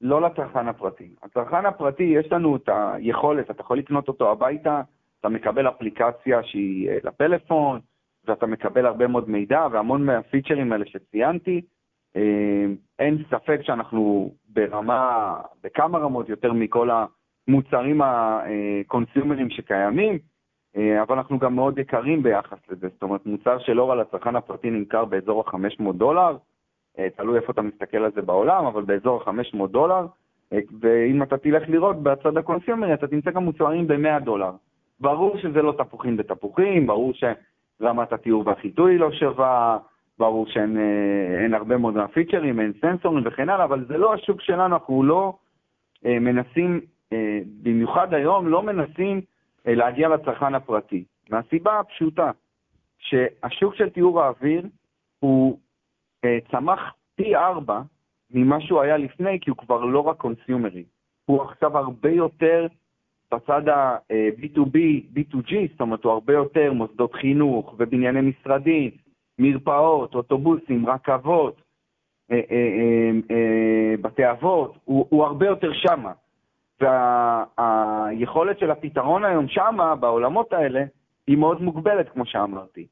[0.00, 1.08] לא לצרכן הפרטי.
[1.22, 4.82] הצרכן הפרטי, יש לנו את היכולת, אתה יכול לקנות אותו הביתה,
[5.20, 7.80] אתה מקבל אפליקציה שהיא אה, לפלאפון,
[8.24, 11.60] ואתה מקבל הרבה מאוד מידע, והמון מהפיצ'רים האלה שציינתי,
[12.16, 12.66] אה,
[12.98, 16.90] אין ספק שאנחנו ברמה, בכמה רמות יותר מכל
[17.48, 20.18] המוצרים הקונסיומרים שקיימים,
[20.76, 22.88] אה, אבל אנחנו גם מאוד יקרים ביחס לזה.
[22.88, 26.36] זאת אומרת, מוצר של אורה לצרכן הפרטי נמכר באזור ה-500 דולר,
[26.98, 30.06] אה, תלוי איפה אתה מסתכל על זה בעולם, אבל באזור ה-500 דולר,
[30.80, 34.50] ואם אתה תלך לראות בצד הקונסיומרי, אתה תמצא גם מוצרים ב-100 דולר.
[35.00, 39.78] ברור שזה לא תפוחים בתפוחים, ברור שרמת הטיהור והחיטוי לא שווה,
[40.18, 40.78] ברור שאין
[41.52, 45.34] אה, הרבה מאוד מהפיצ'רים, אין סנסורים וכן הלאה, אבל זה לא השוק שלנו, אנחנו לא
[46.06, 46.80] אה, מנסים,
[47.12, 49.20] אה, במיוחד היום, לא מנסים
[49.66, 51.04] אה, להגיע לצרכן הפרטי.
[51.30, 52.30] מהסיבה הפשוטה,
[52.98, 54.66] שהשוק של תיאור האוויר
[55.18, 55.58] הוא
[56.24, 56.80] אה, צמח
[57.16, 57.80] פי ארבע
[58.30, 60.84] ממה שהוא היה לפני, כי הוא כבר לא רק קונסיומרי.
[61.24, 62.66] הוא עכשיו הרבה יותר
[63.34, 64.76] בצד ה-B2B,
[65.14, 68.90] B2G, זאת אומרת, הוא הרבה יותר מוסדות חינוך ובנייני משרדים,
[69.38, 71.62] מרפאות, אוטובוסים, רכבות,
[72.32, 76.12] אה, אה, אה, בתי אבות, הוא, הוא הרבה יותר שמה.
[76.80, 80.84] והיכולת של הפתרון היום שמה, בעולמות האלה,
[81.26, 82.86] היא מאוד מוגבלת, כמו שאמרתי.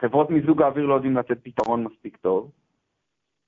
[0.00, 2.50] חברות מיזוג האוויר לא יודעים לתת פתרון מספיק טוב.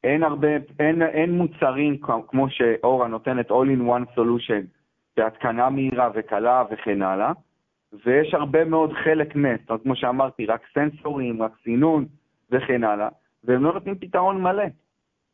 [0.04, 4.66] אין הרבה, אין, אין מוצרים כמו שאורה נותנת all in one solution
[5.16, 7.32] בהתקנה מהירה וקלה וכן הלאה,
[8.06, 12.06] ויש הרבה מאוד חלק נס, כמו שאמרתי, רק סנסורים, רק סינון,
[12.50, 13.08] וכן הלאה,
[13.44, 14.64] והם לא נותנים פתרון מלא.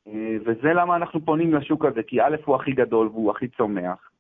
[0.09, 4.11] אה, וזה למה אנחנו פונים לשוק הזה, כי א' הוא הכי גדול והוא הכי צומח,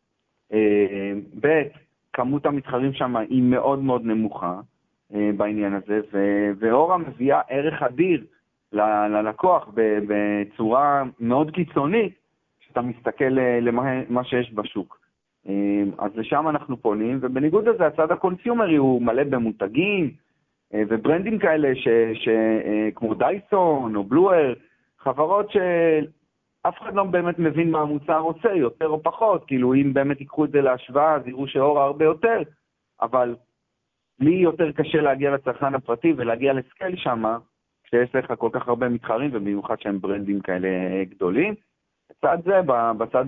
[0.52, 1.62] אה, ב',
[2.12, 4.60] כמות המתחרים שם היא מאוד מאוד נמוכה
[5.14, 6.00] אה, בעניין הזה,
[6.58, 8.24] ואורה מביאה ערך אדיר
[8.72, 9.68] ללקוח
[10.08, 12.14] בצורה מאוד קיצונית,
[12.60, 14.97] כשאתה מסתכל למה שיש בשוק.
[15.98, 20.10] אז לשם אנחנו פונים, ובניגוד לזה הצד הקונסיומרי הוא מלא במותגים,
[20.74, 24.54] אה, וברנדים כאלה ש, ש, אה, כמו דייסון או בלואר,
[24.98, 30.20] חברות שאף אחד לא באמת מבין מה המוצר רוצה, יותר או פחות, כאילו אם באמת
[30.20, 32.42] ייקחו את זה להשוואה אז יראו שאורה הרבה יותר,
[33.02, 33.36] אבל
[34.20, 37.22] לי יותר קשה להגיע לצרכן הפרטי ולהגיע לסקייל שם,
[37.84, 40.68] כשיש לך כל כך הרבה מתחרים, ובמיוחד שהם ברנדים כאלה
[41.04, 41.54] גדולים.
[42.10, 42.60] בצד זה,
[42.98, 43.24] בצד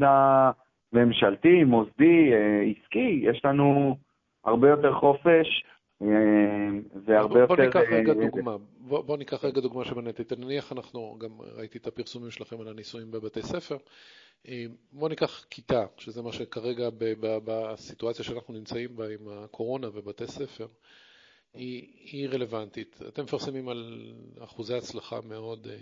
[0.92, 3.96] הממשלתי, מוסדי, אה, עסקי, יש לנו
[4.44, 5.64] הרבה יותר חופש,
[7.05, 7.55] והרבה יותר...
[7.55, 10.33] בוא ניקח רגע אה, דוגמה, בוא, בוא ניקח רגע דוגמה שבנטית.
[10.33, 13.76] נניח אנחנו, גם ראיתי את הפרסומים שלכם על הניסויים בבתי ספר.
[14.48, 16.88] אה, בוא ניקח כיתה, שזה מה שכרגע
[17.20, 20.66] בסיטואציה שאנחנו נמצאים בה עם הקורונה ובתי ספר,
[21.55, 23.00] היא, היא רלוונטית.
[23.09, 25.76] אתם מפרסמים על אחוזי הצלחה מאוד אה,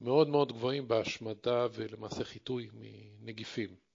[0.00, 3.85] מאוד, מאוד גבוהים בהשמדה ולמעשה חיטוי מנגיפים.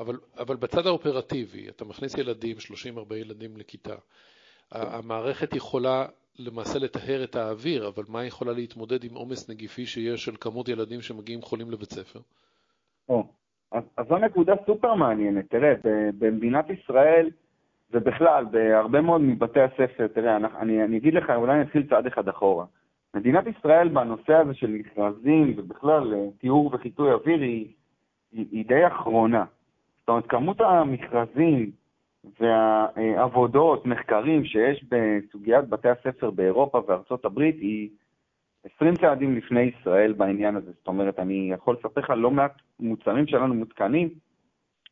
[0.00, 2.56] אבל, אבל בצד האופרטיבי, אתה מכניס ילדים,
[3.10, 3.94] 30-40 ילדים לכיתה,
[4.72, 6.06] המערכת יכולה
[6.38, 11.00] למעשה לטהר את האוויר, אבל מה יכולה להתמודד עם עומס נגיפי שיש של כמות ילדים
[11.00, 12.20] שמגיעים חולים לבית ספר?
[13.08, 13.24] או,
[13.72, 15.50] אז, אז זו נקודה סופר מעניינת.
[15.50, 15.74] תראה,
[16.18, 17.30] במדינת ישראל,
[17.90, 22.28] ובכלל, בהרבה מאוד מבתי הספר, תראה, אני, אני אגיד לך, אולי אני אתחיל צעד אחד
[22.28, 22.64] אחורה.
[23.14, 27.68] מדינת ישראל בנושא הזה של מכרזים, ובכלל טיהור וחיטוי אוויר, היא,
[28.32, 29.44] היא, היא די אחרונה.
[30.00, 31.70] זאת אומרת, כמות המכרזים
[32.40, 37.88] והעבודות, מחקרים שיש בסוגיית בתי הספר באירופה וארצות הברית היא
[38.76, 40.72] 20 צעדים לפני ישראל בעניין הזה.
[40.72, 44.08] זאת אומרת, אני יכול לספר לך לא מעט מוצרים שלנו מותקנים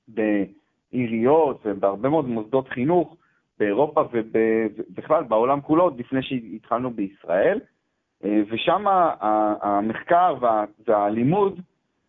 [0.08, 3.16] בעיריות ובהרבה מאוד מוסדות חינוך
[3.58, 7.60] באירופה ובכלל בעולם כולו, עוד לפני שהתחלנו בישראל.
[8.22, 8.84] ושם
[9.60, 10.34] המחקר
[10.86, 11.60] והלימוד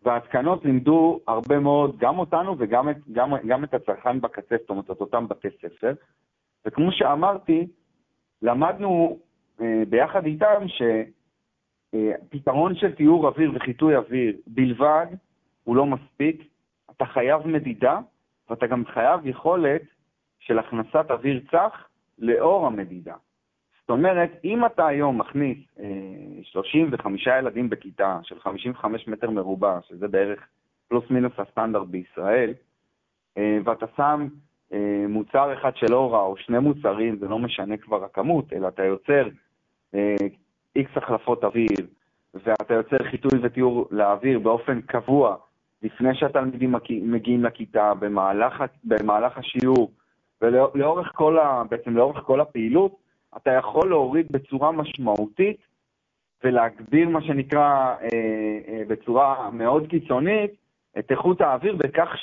[0.02, 4.90] וההתקנות לימדו הרבה מאוד, גם אותנו וגם את, גם, גם את הצרכן בקצה, זאת אומרת,
[4.90, 5.92] את אותם בתי ספר.
[6.66, 7.66] וכמו שאמרתי,
[8.42, 9.18] למדנו
[9.60, 10.62] אה, ביחד איתם
[11.94, 15.06] שפתרון של טיהור אוויר וחיטוי אוויר בלבד
[15.64, 16.48] הוא לא מספיק,
[16.90, 17.98] אתה חייב מדידה
[18.50, 19.82] ואתה גם חייב יכולת
[20.38, 23.14] של הכנסת אוויר צח לאור המדידה.
[23.90, 25.86] זאת אומרת, אם אתה היום מכניס אה,
[26.42, 30.46] 35 ילדים בכיתה של 55 מטר מרובע, שזה בערך
[30.88, 32.54] פלוס מינוס הסטנדרט בישראל,
[33.38, 34.28] אה, ואתה שם
[34.72, 38.84] אה, מוצר אחד של אורה או שני מוצרים, זה לא משנה כבר הכמות, אלא אתה
[38.84, 39.28] יוצר
[40.76, 41.86] איקס אה, החלפות אוויר,
[42.34, 45.36] ואתה יוצר חיטוי וטיהור לאוויר באופן קבוע,
[45.82, 49.90] לפני שהתלמידים מגיעים לכיתה, במהלך, במהלך השיעור,
[50.42, 52.99] ולאורך כל, ה, בעצם לאורך כל הפעילות,
[53.36, 55.56] אתה יכול להוריד בצורה משמעותית
[56.44, 58.08] ולהגביר מה שנקרא אה,
[58.68, 60.50] אה, בצורה מאוד קיצונית
[60.98, 62.16] את איכות האוויר בכך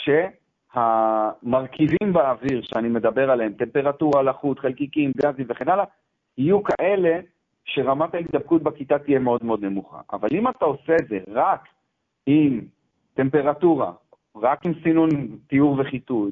[0.74, 5.86] שהמרכיבים באוויר שאני מדבר עליהם, טמפרטורה, לחות, חלקיקים, גזים וכן הלאה,
[6.38, 7.20] יהיו כאלה
[7.66, 10.02] שרמת ההידבקות בכיתה תהיה מאוד מאוד נמוכה.
[10.14, 11.68] אבל אם אתה עושה את זה רק
[12.26, 12.62] עם
[13.14, 13.92] טמפרטורה,
[14.36, 15.10] רק עם סינון
[15.48, 16.32] טיהור וחיטוי,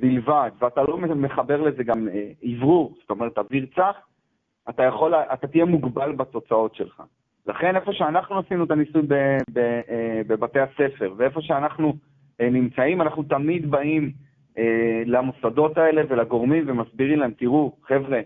[0.00, 2.08] בלבד, ואתה לא מחבר לזה גם
[2.44, 3.96] אוורור, אה, זאת אומרת אוויר צח,
[4.68, 7.02] אתה יכול, אתה תהיה מוגבל בתוצאות שלך.
[7.46, 11.94] לכן איפה שאנחנו עשינו את הניסוי אה, בבתי הספר, ואיפה שאנחנו
[12.40, 14.12] נמצאים, אנחנו תמיד באים
[15.06, 18.20] למוסדות האלה ולגורמים ומסבירים להם, תראו, חבר'ה,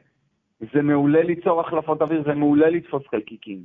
[0.74, 3.58] זה מעולה ליצור החלפות אוויר, זה מעולה לתפוס חלקיקים,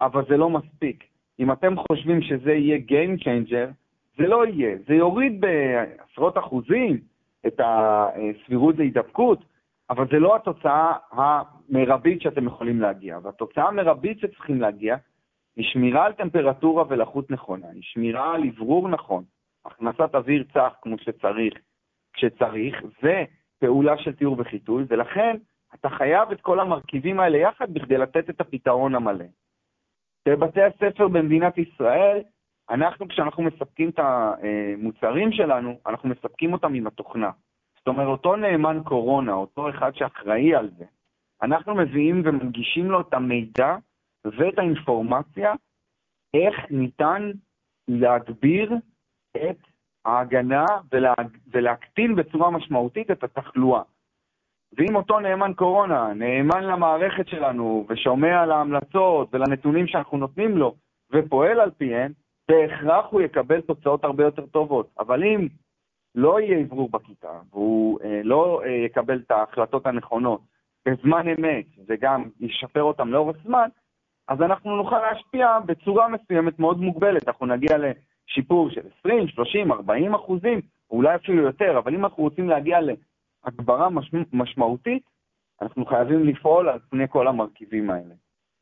[0.00, 1.04] אבל זה לא מספיק.
[1.38, 3.70] אם אתם חושבים שזה יהיה Game Changer,
[4.16, 4.76] זה לא יהיה.
[4.86, 7.00] זה יוריד בעשרות אחוזים
[7.46, 9.38] את הסבירות להידבקות,
[9.90, 13.18] אבל זה לא התוצאה המרבית שאתם יכולים להגיע.
[13.22, 14.96] והתוצאה המרבית שצריכים להגיע
[15.56, 19.24] היא שמירה על טמפרטורה ולחות נכונה, היא שמירה על אוורור נכון,
[19.64, 21.54] הכנסת אוויר צח כמו שצריך,
[22.12, 25.36] כשצריך, ופעולה של טיהור וחיטוי, ולכן
[25.74, 29.24] אתה חייב את כל המרכיבים האלה יחד בכדי לתת את הפתרון המלא.
[30.28, 32.22] בבתי הספר במדינת ישראל,
[32.70, 37.30] אנחנו, כשאנחנו מספקים את המוצרים שלנו, אנחנו מספקים אותם עם התוכנה.
[37.78, 40.84] זאת אומרת, אותו נאמן קורונה, אותו אחד שאחראי על זה,
[41.42, 43.76] אנחנו מביאים ומנגישים לו את המידע
[44.24, 45.54] ואת האינפורמציה
[46.34, 47.30] איך ניתן
[47.88, 48.72] להגביר
[49.36, 49.58] את
[50.04, 51.14] ההגנה ולה,
[51.52, 53.82] ולהקטין בצורה משמעותית את התחלואה.
[54.78, 60.74] ואם אותו נאמן קורונה נאמן למערכת שלנו ושומע על ההמלצות ולנתונים שאנחנו נותנים לו
[61.12, 62.12] ופועל על פיהן,
[62.48, 64.90] בהכרח הוא יקבל תוצאות הרבה יותר טובות.
[64.98, 65.48] אבל אם
[66.14, 70.40] לא יהיה אוורור בכיתה, והוא אה, לא אה, יקבל את ההחלטות הנכונות
[70.88, 73.68] בזמן אמת, וגם ישפר אותם לאורך זמן,
[74.28, 77.28] אז אנחנו נוכל להשפיע בצורה מסוימת מאוד מוגבלת.
[77.28, 82.48] אנחנו נגיע לשיפור של 20, 30, 40 אחוזים, אולי אפילו יותר, אבל אם אנחנו רוצים
[82.48, 84.10] להגיע להגברה מש...
[84.32, 85.02] משמעותית,
[85.62, 88.14] אנחנו חייבים לפעול על פני כל המרכיבים האלה.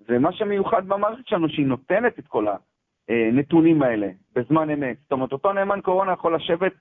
[0.09, 2.47] ומה שמיוחד במערכת שלנו, שהיא נותנת את כל
[3.09, 4.97] הנתונים האלה בזמן אמת.
[5.03, 6.73] זאת אומרת, אותו נאמן קורונה יכול לשבת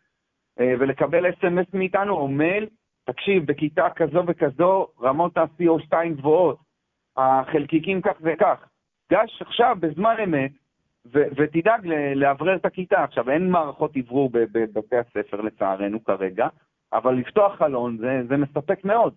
[0.59, 2.67] אה, ולקבל אס.אם.אס מאיתנו או מייל,
[3.05, 6.57] תקשיב, בכיתה כזו וכזו רמות ה-CO2 גבוהות,
[7.17, 8.67] החלקיקים כך וכך.
[9.11, 10.51] גש עכשיו בזמן אמת
[11.05, 13.03] ו- ותדאג לאוורר את הכיתה.
[13.03, 16.47] עכשיו, אין מערכות אוורור בבתי הספר לצערנו כרגע,
[16.93, 19.13] אבל לפתוח חלון זה, זה מספק מאוד.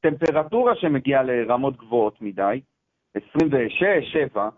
[0.00, 2.60] טמפרטורה שמגיעה לרמות גבוהות מדי,
[3.14, 4.48] 26, 7,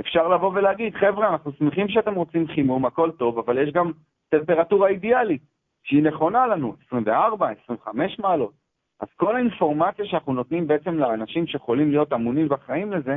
[0.00, 3.92] אפשר לבוא ולהגיד, חבר'ה, אנחנו שמחים שאתם רוצים חימום, הכל טוב, אבל יש גם
[4.28, 5.42] טמפרטורה אידיאלית,
[5.82, 8.52] שהיא נכונה לנו, 24, 25 מעלות.
[9.00, 13.16] אז כל האינפורמציה שאנחנו נותנים בעצם לאנשים שיכולים להיות אמונים ואחראים לזה,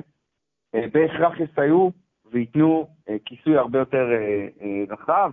[0.75, 1.91] אה, בהכרח יסייעו
[2.31, 5.31] וייתנו אה, כיסוי הרבה יותר אה, רחב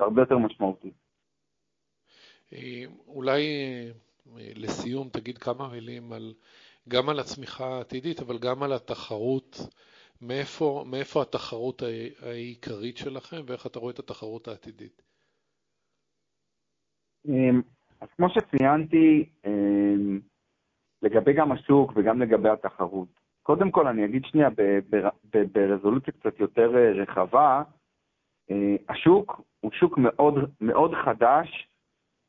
[0.00, 0.90] והרבה יותר משמעותי.
[3.06, 3.42] אולי
[4.36, 6.34] לסיום תגיד כמה מילים על,
[6.88, 9.58] גם על הצמיחה העתידית, אבל גם על התחרות
[10.22, 11.82] מאיפה, מאיפה התחרות
[12.22, 15.02] העיקרית שלכם ואיך אתה רואה את התחרות העתידית?
[17.28, 17.62] אמ,
[18.00, 20.20] אז כמו שציינתי, אמ,
[21.02, 23.08] לגבי גם השוק וגם לגבי התחרות,
[23.42, 24.48] קודם כל אני אגיד שנייה
[25.52, 27.62] ברזולוציה קצת יותר אה, רחבה,
[28.50, 31.68] אה, השוק הוא שוק מאוד, מאוד חדש,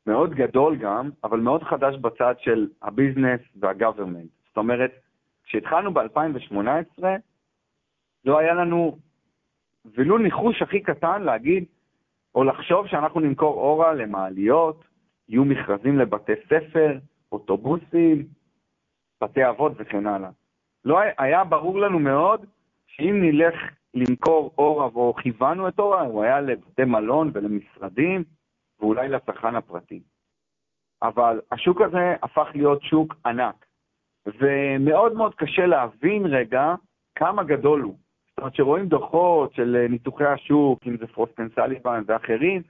[0.06, 4.30] מאוד גדול גם, אבל מאוד חדש בצד של הביזנס והגוברמנט.
[4.48, 4.90] זאת אומרת,
[5.44, 7.02] כשהתחלנו ב-2018,
[8.24, 8.98] לא היה לנו
[9.84, 11.64] ולו ניחוש הכי קטן להגיד
[12.34, 14.84] או לחשוב שאנחנו נמכור אורה למעליות,
[15.28, 16.98] יהיו מכרזים לבתי ספר,
[17.32, 18.26] אוטובוסים,
[19.22, 20.30] בתי אבות וכן הלאה.
[20.84, 22.46] לא היה ברור לנו מאוד
[22.86, 23.54] שאם נלך
[23.94, 28.24] למכור אורה, או כיוונו את אורה, הוא היה לבתי מלון ולמשרדים,
[28.80, 30.02] ואולי לצרכן הפרטי.
[31.02, 33.66] אבל השוק הזה הפך להיות שוק ענק,
[34.26, 36.74] ומאוד מאוד קשה להבין רגע
[37.14, 38.01] כמה גדול הוא.
[38.42, 42.62] אומרת, שרואים דוחות של ניתוחי השוק, אם זה פרוסטן סליבן ואחרים,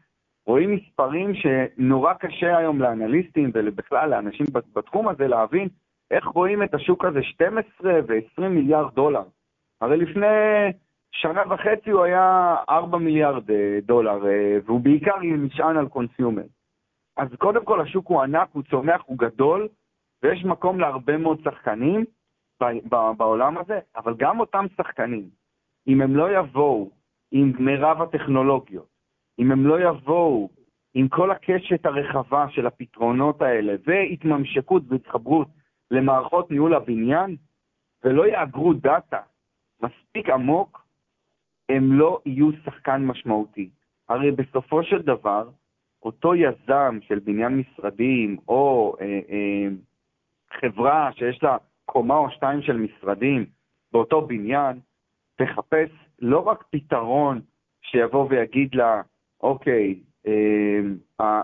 [0.47, 5.69] רואים מספרים שנורא קשה היום לאנליסטים ובכלל לאנשים בתחום הזה להבין
[6.11, 9.23] איך רואים את השוק הזה 12 ו-20 מיליארד דולר.
[9.81, 10.27] הרי לפני
[11.13, 16.47] שנה וחצי הוא היה 4 מיליארד אה, דולר, אה, והוא בעיקר נשען על קונסיומר.
[17.17, 19.69] אז קודם כל השוק הוא ענק, הוא צומח, הוא גדול,
[20.23, 22.05] ויש מקום להרבה מאוד שחקנים
[23.17, 25.42] בעולם הזה, אבל גם אותם שחקנים,
[25.87, 26.91] אם הם לא יבואו
[27.31, 28.89] עם מירב הטכנולוגיות,
[29.39, 30.49] אם הם לא יבואו
[30.95, 35.49] עם כל הקשת הרחבה של הפתרונות האלה, והתממשקות והתחברות
[35.91, 37.37] למערכות ניהול הבניין,
[38.05, 39.21] ולא יאגרו דאטה
[39.83, 40.87] מספיק עמוק,
[41.69, 43.71] הם לא יהיו שחקן משמעותי.
[44.09, 45.49] הרי בסופו של דבר,
[46.03, 49.69] אותו יזם של בניין משרדים, או אה, אה,
[50.61, 53.47] חברה שיש לה קומה או שתיים של משרדים
[53.93, 54.81] באותו בניין,
[55.45, 57.41] תחפש לא רק פתרון
[57.83, 59.03] שיבוא ויגיד לה,
[59.41, 60.81] אוקיי, אה,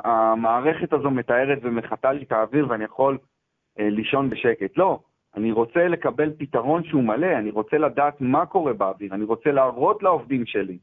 [0.05, 3.19] המערכת הזו מתארת ומחטא לי את האוויר ואני יכול
[3.79, 4.79] אה, לישון בשקט.
[4.79, 5.01] לא,
[5.37, 10.03] אני רוצה לקבל פתרון שהוא מלא, אני רוצה לדעת מה קורה באוויר, אני רוצה להראות
[10.03, 10.79] לעובדים שלי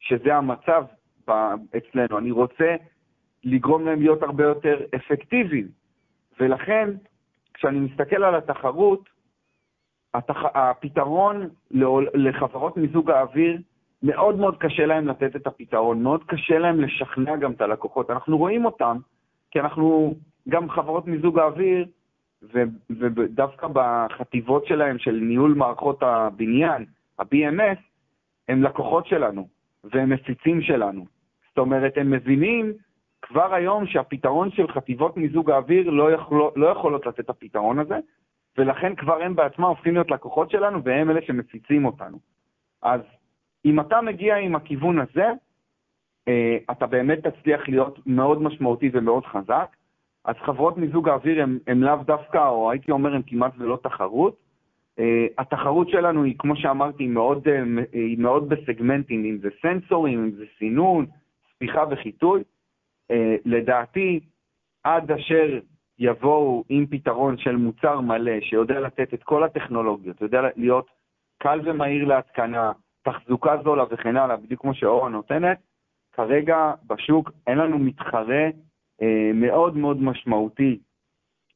[0.00, 0.84] שזה המצב
[1.76, 2.76] אצלנו, אני רוצה
[3.44, 5.68] לגרום להם להיות הרבה יותר אפקטיביים.
[6.40, 6.90] ולכן,
[7.54, 9.13] כשאני מסתכל על התחרות, התח...
[10.54, 11.48] הפתרון
[12.14, 13.58] לחברות מיזוג האוויר,
[14.02, 18.10] מאוד מאוד קשה להם לתת את הפתרון, מאוד קשה להם לשכנע גם את הלקוחות.
[18.10, 18.96] אנחנו רואים אותם,
[19.50, 20.14] כי אנחנו,
[20.48, 21.86] גם חברות מיזוג האוויר,
[22.90, 26.84] ודווקא בחטיבות שלהם של ניהול מערכות הבניין,
[27.18, 27.78] ה-BMS,
[28.48, 29.48] הם לקוחות שלנו,
[29.84, 31.04] והם מפיצים שלנו.
[31.48, 32.72] זאת אומרת, הם מבינים
[33.22, 37.98] כבר היום שהפתרון של חטיבות מיזוג האוויר לא, יכול, לא יכולות לתת את הפתרון הזה,
[38.58, 42.18] ולכן כבר הם בעצמם הופכים להיות לקוחות שלנו, והם אלה שמפיצים אותנו.
[42.82, 43.00] אז
[43.64, 45.26] אם אתה מגיע עם הכיוון הזה,
[46.28, 49.76] אה, אתה באמת תצליח להיות מאוד משמעותי ומאוד חזק.
[50.24, 54.36] אז חברות מיזוג האוויר הן לאו דווקא, או הייתי אומר, הן כמעט ולא תחרות.
[55.00, 55.02] Uh,
[55.38, 60.44] התחרות שלנו היא, כמו שאמרתי, מאוד, uh, היא מאוד בסגמנטים, אם זה סנסורים, אם זה
[60.58, 61.06] סינון,
[61.54, 62.42] ספיחה וחיטוי.
[63.44, 64.20] לדעתי,
[64.84, 65.58] עד אשר
[65.98, 70.86] יבואו עם פתרון של מוצר מלא, שיודע לתת את כל הטכנולוגיות, יודע להיות
[71.38, 75.58] קל ומהיר להתקנה, תחזוקה זולה וכן הלאה, בדיוק כמו שאורה נותנת,
[76.12, 78.44] כרגע בשוק אין לנו מתחרה
[79.02, 80.78] אה, מאוד מאוד משמעותי,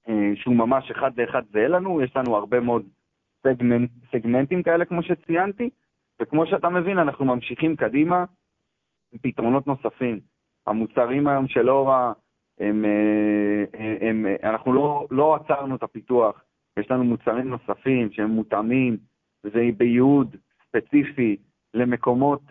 [0.09, 2.87] אה, שהוא ממש אחד לאחד זהה לנו, יש לנו הרבה מאוד
[3.43, 5.71] סגמנט, סגמנטים כאלה כמו שציינתי,
[6.23, 8.25] וכמו שאתה מבין, אנחנו ממשיכים קדימה
[9.13, 10.21] עם פתרונות נוספים.
[10.67, 12.13] המוצרים היום של אורה,
[12.61, 16.43] הם, אה, הם, הם, אנחנו לא, לא עצרנו את הפיתוח,
[16.79, 18.97] יש לנו מוצרים נוספים שהם מותאמים,
[19.43, 20.37] זה בייעוד
[20.69, 21.37] ספציפי
[21.75, 22.43] למקומות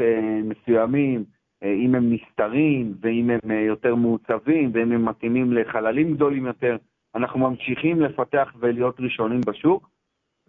[0.43, 1.23] מסוימים,
[1.63, 6.77] אה, אם הם נסתרים, ואם הם אה, יותר מעוצבים, ואם הם מתאימים לחללים גדולים יותר,
[7.15, 9.89] אנחנו ממשיכים לפתח ולהיות ראשונים בשוק,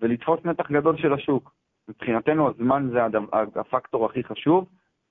[0.01, 1.53] ולתפוס נתח גדול של השוק.
[1.89, 2.99] מבחינתנו הזמן זה
[3.61, 4.69] הפקטור הכי חשוב,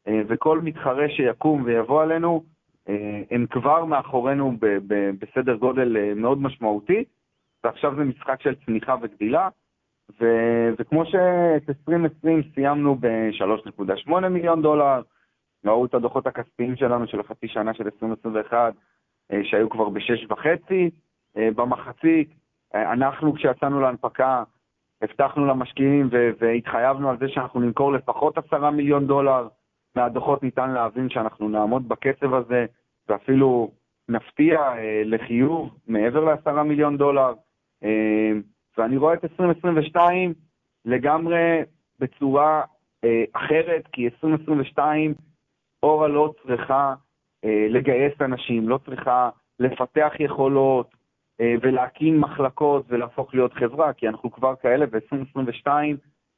[0.07, 2.43] אה, וכל מתחרה שיקום ויבוא עלינו,
[3.31, 4.53] הם כבר מאחורינו
[5.19, 7.03] בסדר גודל מאוד משמעותי,
[7.63, 9.49] ועכשיו זה משחק של צמיחה וגדילה,
[10.21, 15.01] ו- וכמו שאת 2020 סיימנו ב-3.8 מיליון דולר,
[15.65, 18.73] ראו את הדוחות הכספיים שלנו של החצי שנה של 2021,
[19.31, 20.89] אה, שהיו כבר בשש וחצי
[21.37, 22.29] אה, במחצית.
[22.75, 24.43] אה, אנחנו, כשיצאנו להנפקה,
[25.01, 26.09] הבטחנו למשקיעים
[26.39, 29.47] והתחייבנו על זה שאנחנו נמכור לפחות עשרה מיליון דולר.
[29.95, 32.65] מהדוחות ניתן להבין שאנחנו נעמוד בקצב הזה,
[33.09, 33.71] ואפילו
[34.09, 34.59] נפתיע
[35.05, 37.33] לחיוב מעבר לעשרה מיליון דולר.
[38.77, 40.33] ואני רואה את 2022
[40.85, 41.61] לגמרי
[41.99, 42.61] בצורה
[43.03, 45.13] אה, אחרת, כי 2022
[45.83, 46.93] אורה לא צריכה
[47.45, 49.29] אה, לגייס אנשים, לא צריכה
[49.59, 50.89] לפתח יכולות
[51.41, 55.67] אה, ולהקים מחלקות ולהפוך להיות חברה, כי אנחנו כבר כאלה ב-2022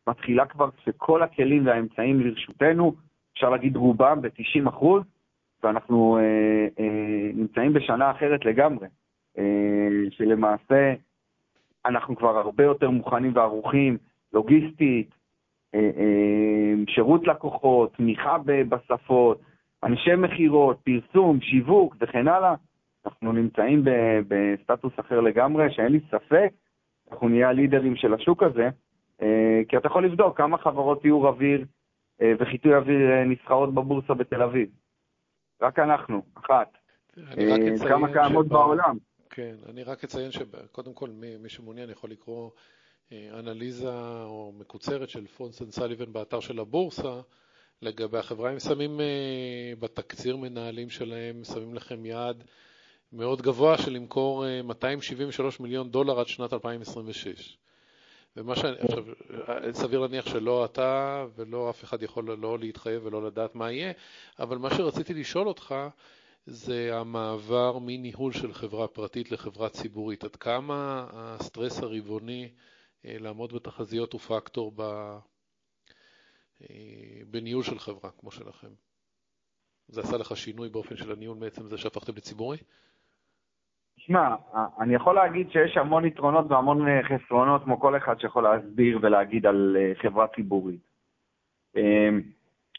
[0.07, 2.95] מתחילה כבר שכל הכלים והאמצעים לרשותנו,
[3.33, 5.03] אפשר להגיד רובם ב-90 אחוז,
[5.63, 8.87] ואנחנו אה, אה, נמצאים בשנה אחרת לגמרי,
[9.37, 10.93] אה, שלמעשה
[11.85, 13.97] אנחנו כבר הרבה יותר מוכנים וערוכים,
[14.33, 15.09] לוגיסטית,
[15.75, 19.41] אה, אה, שירות לקוחות, תמיכה בשפות,
[19.83, 22.55] אנשי מכירות, פרסום, שיווק וכן הלאה.
[23.05, 23.83] אנחנו נמצאים
[24.27, 26.49] בסטטוס אחר לגמרי, שאין לי ספק,
[27.11, 28.69] אנחנו נהיה הלידרים של השוק הזה,
[29.21, 31.65] אה, כי אתה יכול לבדוק כמה חברות תיאור אוויר
[32.39, 34.69] וחיטוי אוויר נסחרות בבורסה בתל אביב.
[35.61, 36.77] רק אנחנו, אחת.
[37.87, 38.55] כמה קיימות שבא...
[38.55, 38.97] בעולם.
[39.29, 42.49] כן, אני רק אציין שקודם כל, מי, מי שמעוניין יכול לקרוא
[43.11, 43.89] אנליזה
[44.23, 47.21] או מקוצרת של פונסן סליבן באתר של הבורסה
[47.81, 48.51] לגבי החברה.
[48.51, 52.43] הם שמים אה, בתקציר מנהלים שלהם, שמים לכם יעד
[53.13, 57.57] מאוד גבוה של למכור 273 אה, מיליון דולר עד שנת 2026.
[58.39, 59.03] ומה שאני, עכשיו,
[59.71, 63.91] סביר להניח שלא אתה ולא אף אחד יכול לא להתחייב ולא לדעת מה יהיה,
[64.39, 65.75] אבל מה שרציתי לשאול אותך
[66.45, 70.23] זה המעבר מניהול של חברה פרטית לחברה ציבורית.
[70.23, 72.49] עד כמה הסטרס הרבעוני
[73.05, 74.81] אה, לעמוד בתחזיות הוא פקטור ב...
[76.61, 78.73] אה, בניהול של חברה כמו שלכם.
[79.87, 82.57] זה עשה לך שינוי באופן של הניהול מעצם זה שהפכתם לציבורי?
[84.09, 84.35] תשמע,
[84.79, 89.45] אני יכול להגיד שיש המון יתרונות והמון אה, חסרונות, כמו כל אחד שיכול להסביר ולהגיד
[89.45, 90.89] על חברה ציבורית.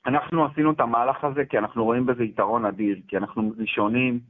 [0.06, 4.20] אנחנו עשינו את המהלך הזה כי אנחנו רואים בזה יתרון אדיר, כי אנחנו ראשונים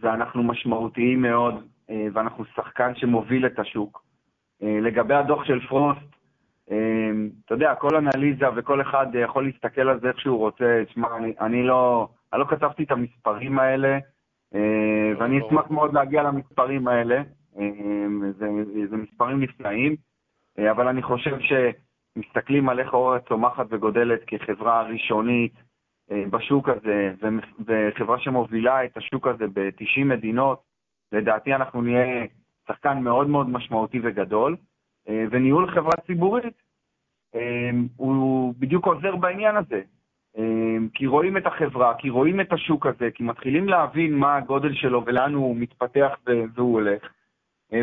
[0.00, 1.54] ואנחנו משמעותיים מאוד,
[2.12, 4.02] ואנחנו שחקן שמוביל את השוק.
[4.62, 6.16] אה, לגבי הדוח של פרוסט,
[6.70, 7.10] אה,
[7.44, 10.82] אתה יודע, כל אנליזה וכל אחד יכול להסתכל על זה איך שהוא רוצה.
[10.86, 13.98] תשמע, אני, אני, לא, אני לא כתבתי את המספרים האלה, אה,
[15.18, 17.22] ואני אשמח מאוד להגיע למספרים האלה.
[18.38, 18.48] זה,
[18.90, 19.96] זה מספרים נפלאים,
[20.70, 25.52] אבל אני חושב שמסתכלים על איך אורה צומחת וגודלת כחברה ראשונית
[26.10, 27.14] בשוק הזה,
[27.66, 30.62] וחברה שמובילה את השוק הזה ב-90 מדינות,
[31.12, 32.26] לדעתי אנחנו נהיה
[32.68, 34.56] שחקן מאוד מאוד משמעותי וגדול,
[35.08, 36.62] אה, וניהול חברה ציבורית
[37.34, 39.82] אה, הוא בדיוק עוזר בעניין הזה.
[40.38, 44.74] אה, כי רואים את החברה, כי רואים את השוק הזה, כי מתחילים להבין מה הגודל
[44.74, 46.10] שלו ולאן הוא מתפתח
[46.54, 47.02] והוא הולך.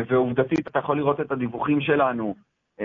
[0.08, 2.34] ועובדתית, אתה יכול לראות את הדיווחים שלנו,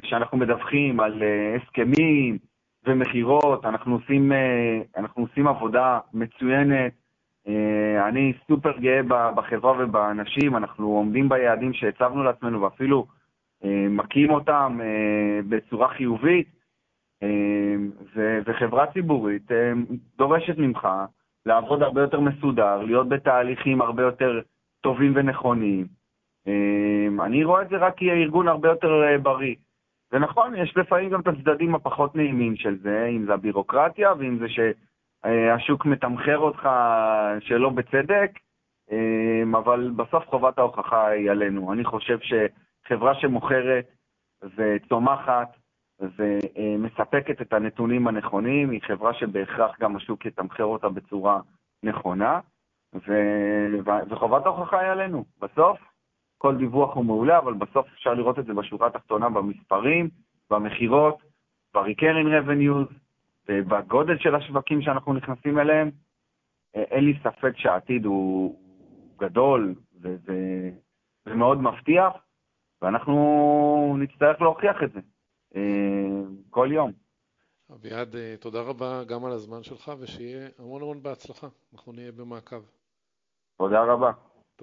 [0.06, 1.24] שאנחנו מדווחים על
[1.56, 2.38] הסכמים
[2.86, 4.00] ומכירות, אנחנו
[4.98, 6.94] אנחנו עושים עבודה מצוינת,
[7.48, 9.02] אה, אני סופר גאה
[9.36, 13.06] בחברה ובאנשים, אנחנו עומדים ביעדים שהצבנו לעצמנו ואפילו
[13.64, 16.48] אה, מכים אותם אה, בצורה חיובית,
[18.46, 19.52] וחברה ציבורית
[20.18, 20.88] דורשת ממך
[21.46, 24.42] לעבוד הרבה יותר מסודר, להיות בתהליכים הרבה יותר
[24.82, 25.88] טובים ונכונים.
[27.20, 29.56] אני רואה את זה רק כארגון הרבה יותר בריא.
[30.12, 34.38] זה נכון, יש לפעמים גם את הצדדים הפחות נעימים של זה, אם זה הבירוקרטיה ואם
[34.40, 34.60] זה ש...
[35.26, 35.56] אה,
[35.86, 36.70] מתמחר אותך
[37.40, 38.32] שלא בצדק,
[38.92, 41.74] אה, אבל בסוף חובת ההוכחה היא עלינו.
[41.74, 43.86] אני חושב שחברה שמוכרת
[44.56, 45.56] וצומחת
[46.00, 51.40] ומספקת את הנתונים הנכונים, היא חברה שבהכרח גם השוק יתמחר אותה בצורה
[51.84, 52.40] נכונה,
[52.94, 53.14] ו...
[54.10, 55.26] וחובת ההוכחה היא עלינו.
[55.42, 55.80] בסוף,
[56.38, 60.10] כל דיווח הוא מעולה, אבל בסוף אפשר לראות את זה בשורה התחתונה במספרים,
[60.50, 61.18] במכירות,
[61.74, 62.94] ב-recurring revenues,
[63.50, 65.92] ובגודל של השווקים שאנחנו נכנסים אליהם,
[66.74, 68.60] אין לי ספק שהעתיד הוא
[69.20, 69.76] גדול
[71.26, 72.14] ומאוד מבטיח,
[72.82, 75.00] ואנחנו נצטרך להוכיח את זה
[76.50, 76.92] כל יום.
[77.74, 81.48] אביעד, אה, תודה רבה גם על הזמן שלך, ושיהיה המון המון בהצלחה.
[81.74, 82.62] אנחנו נהיה במעקב.
[83.58, 84.12] תודה רבה.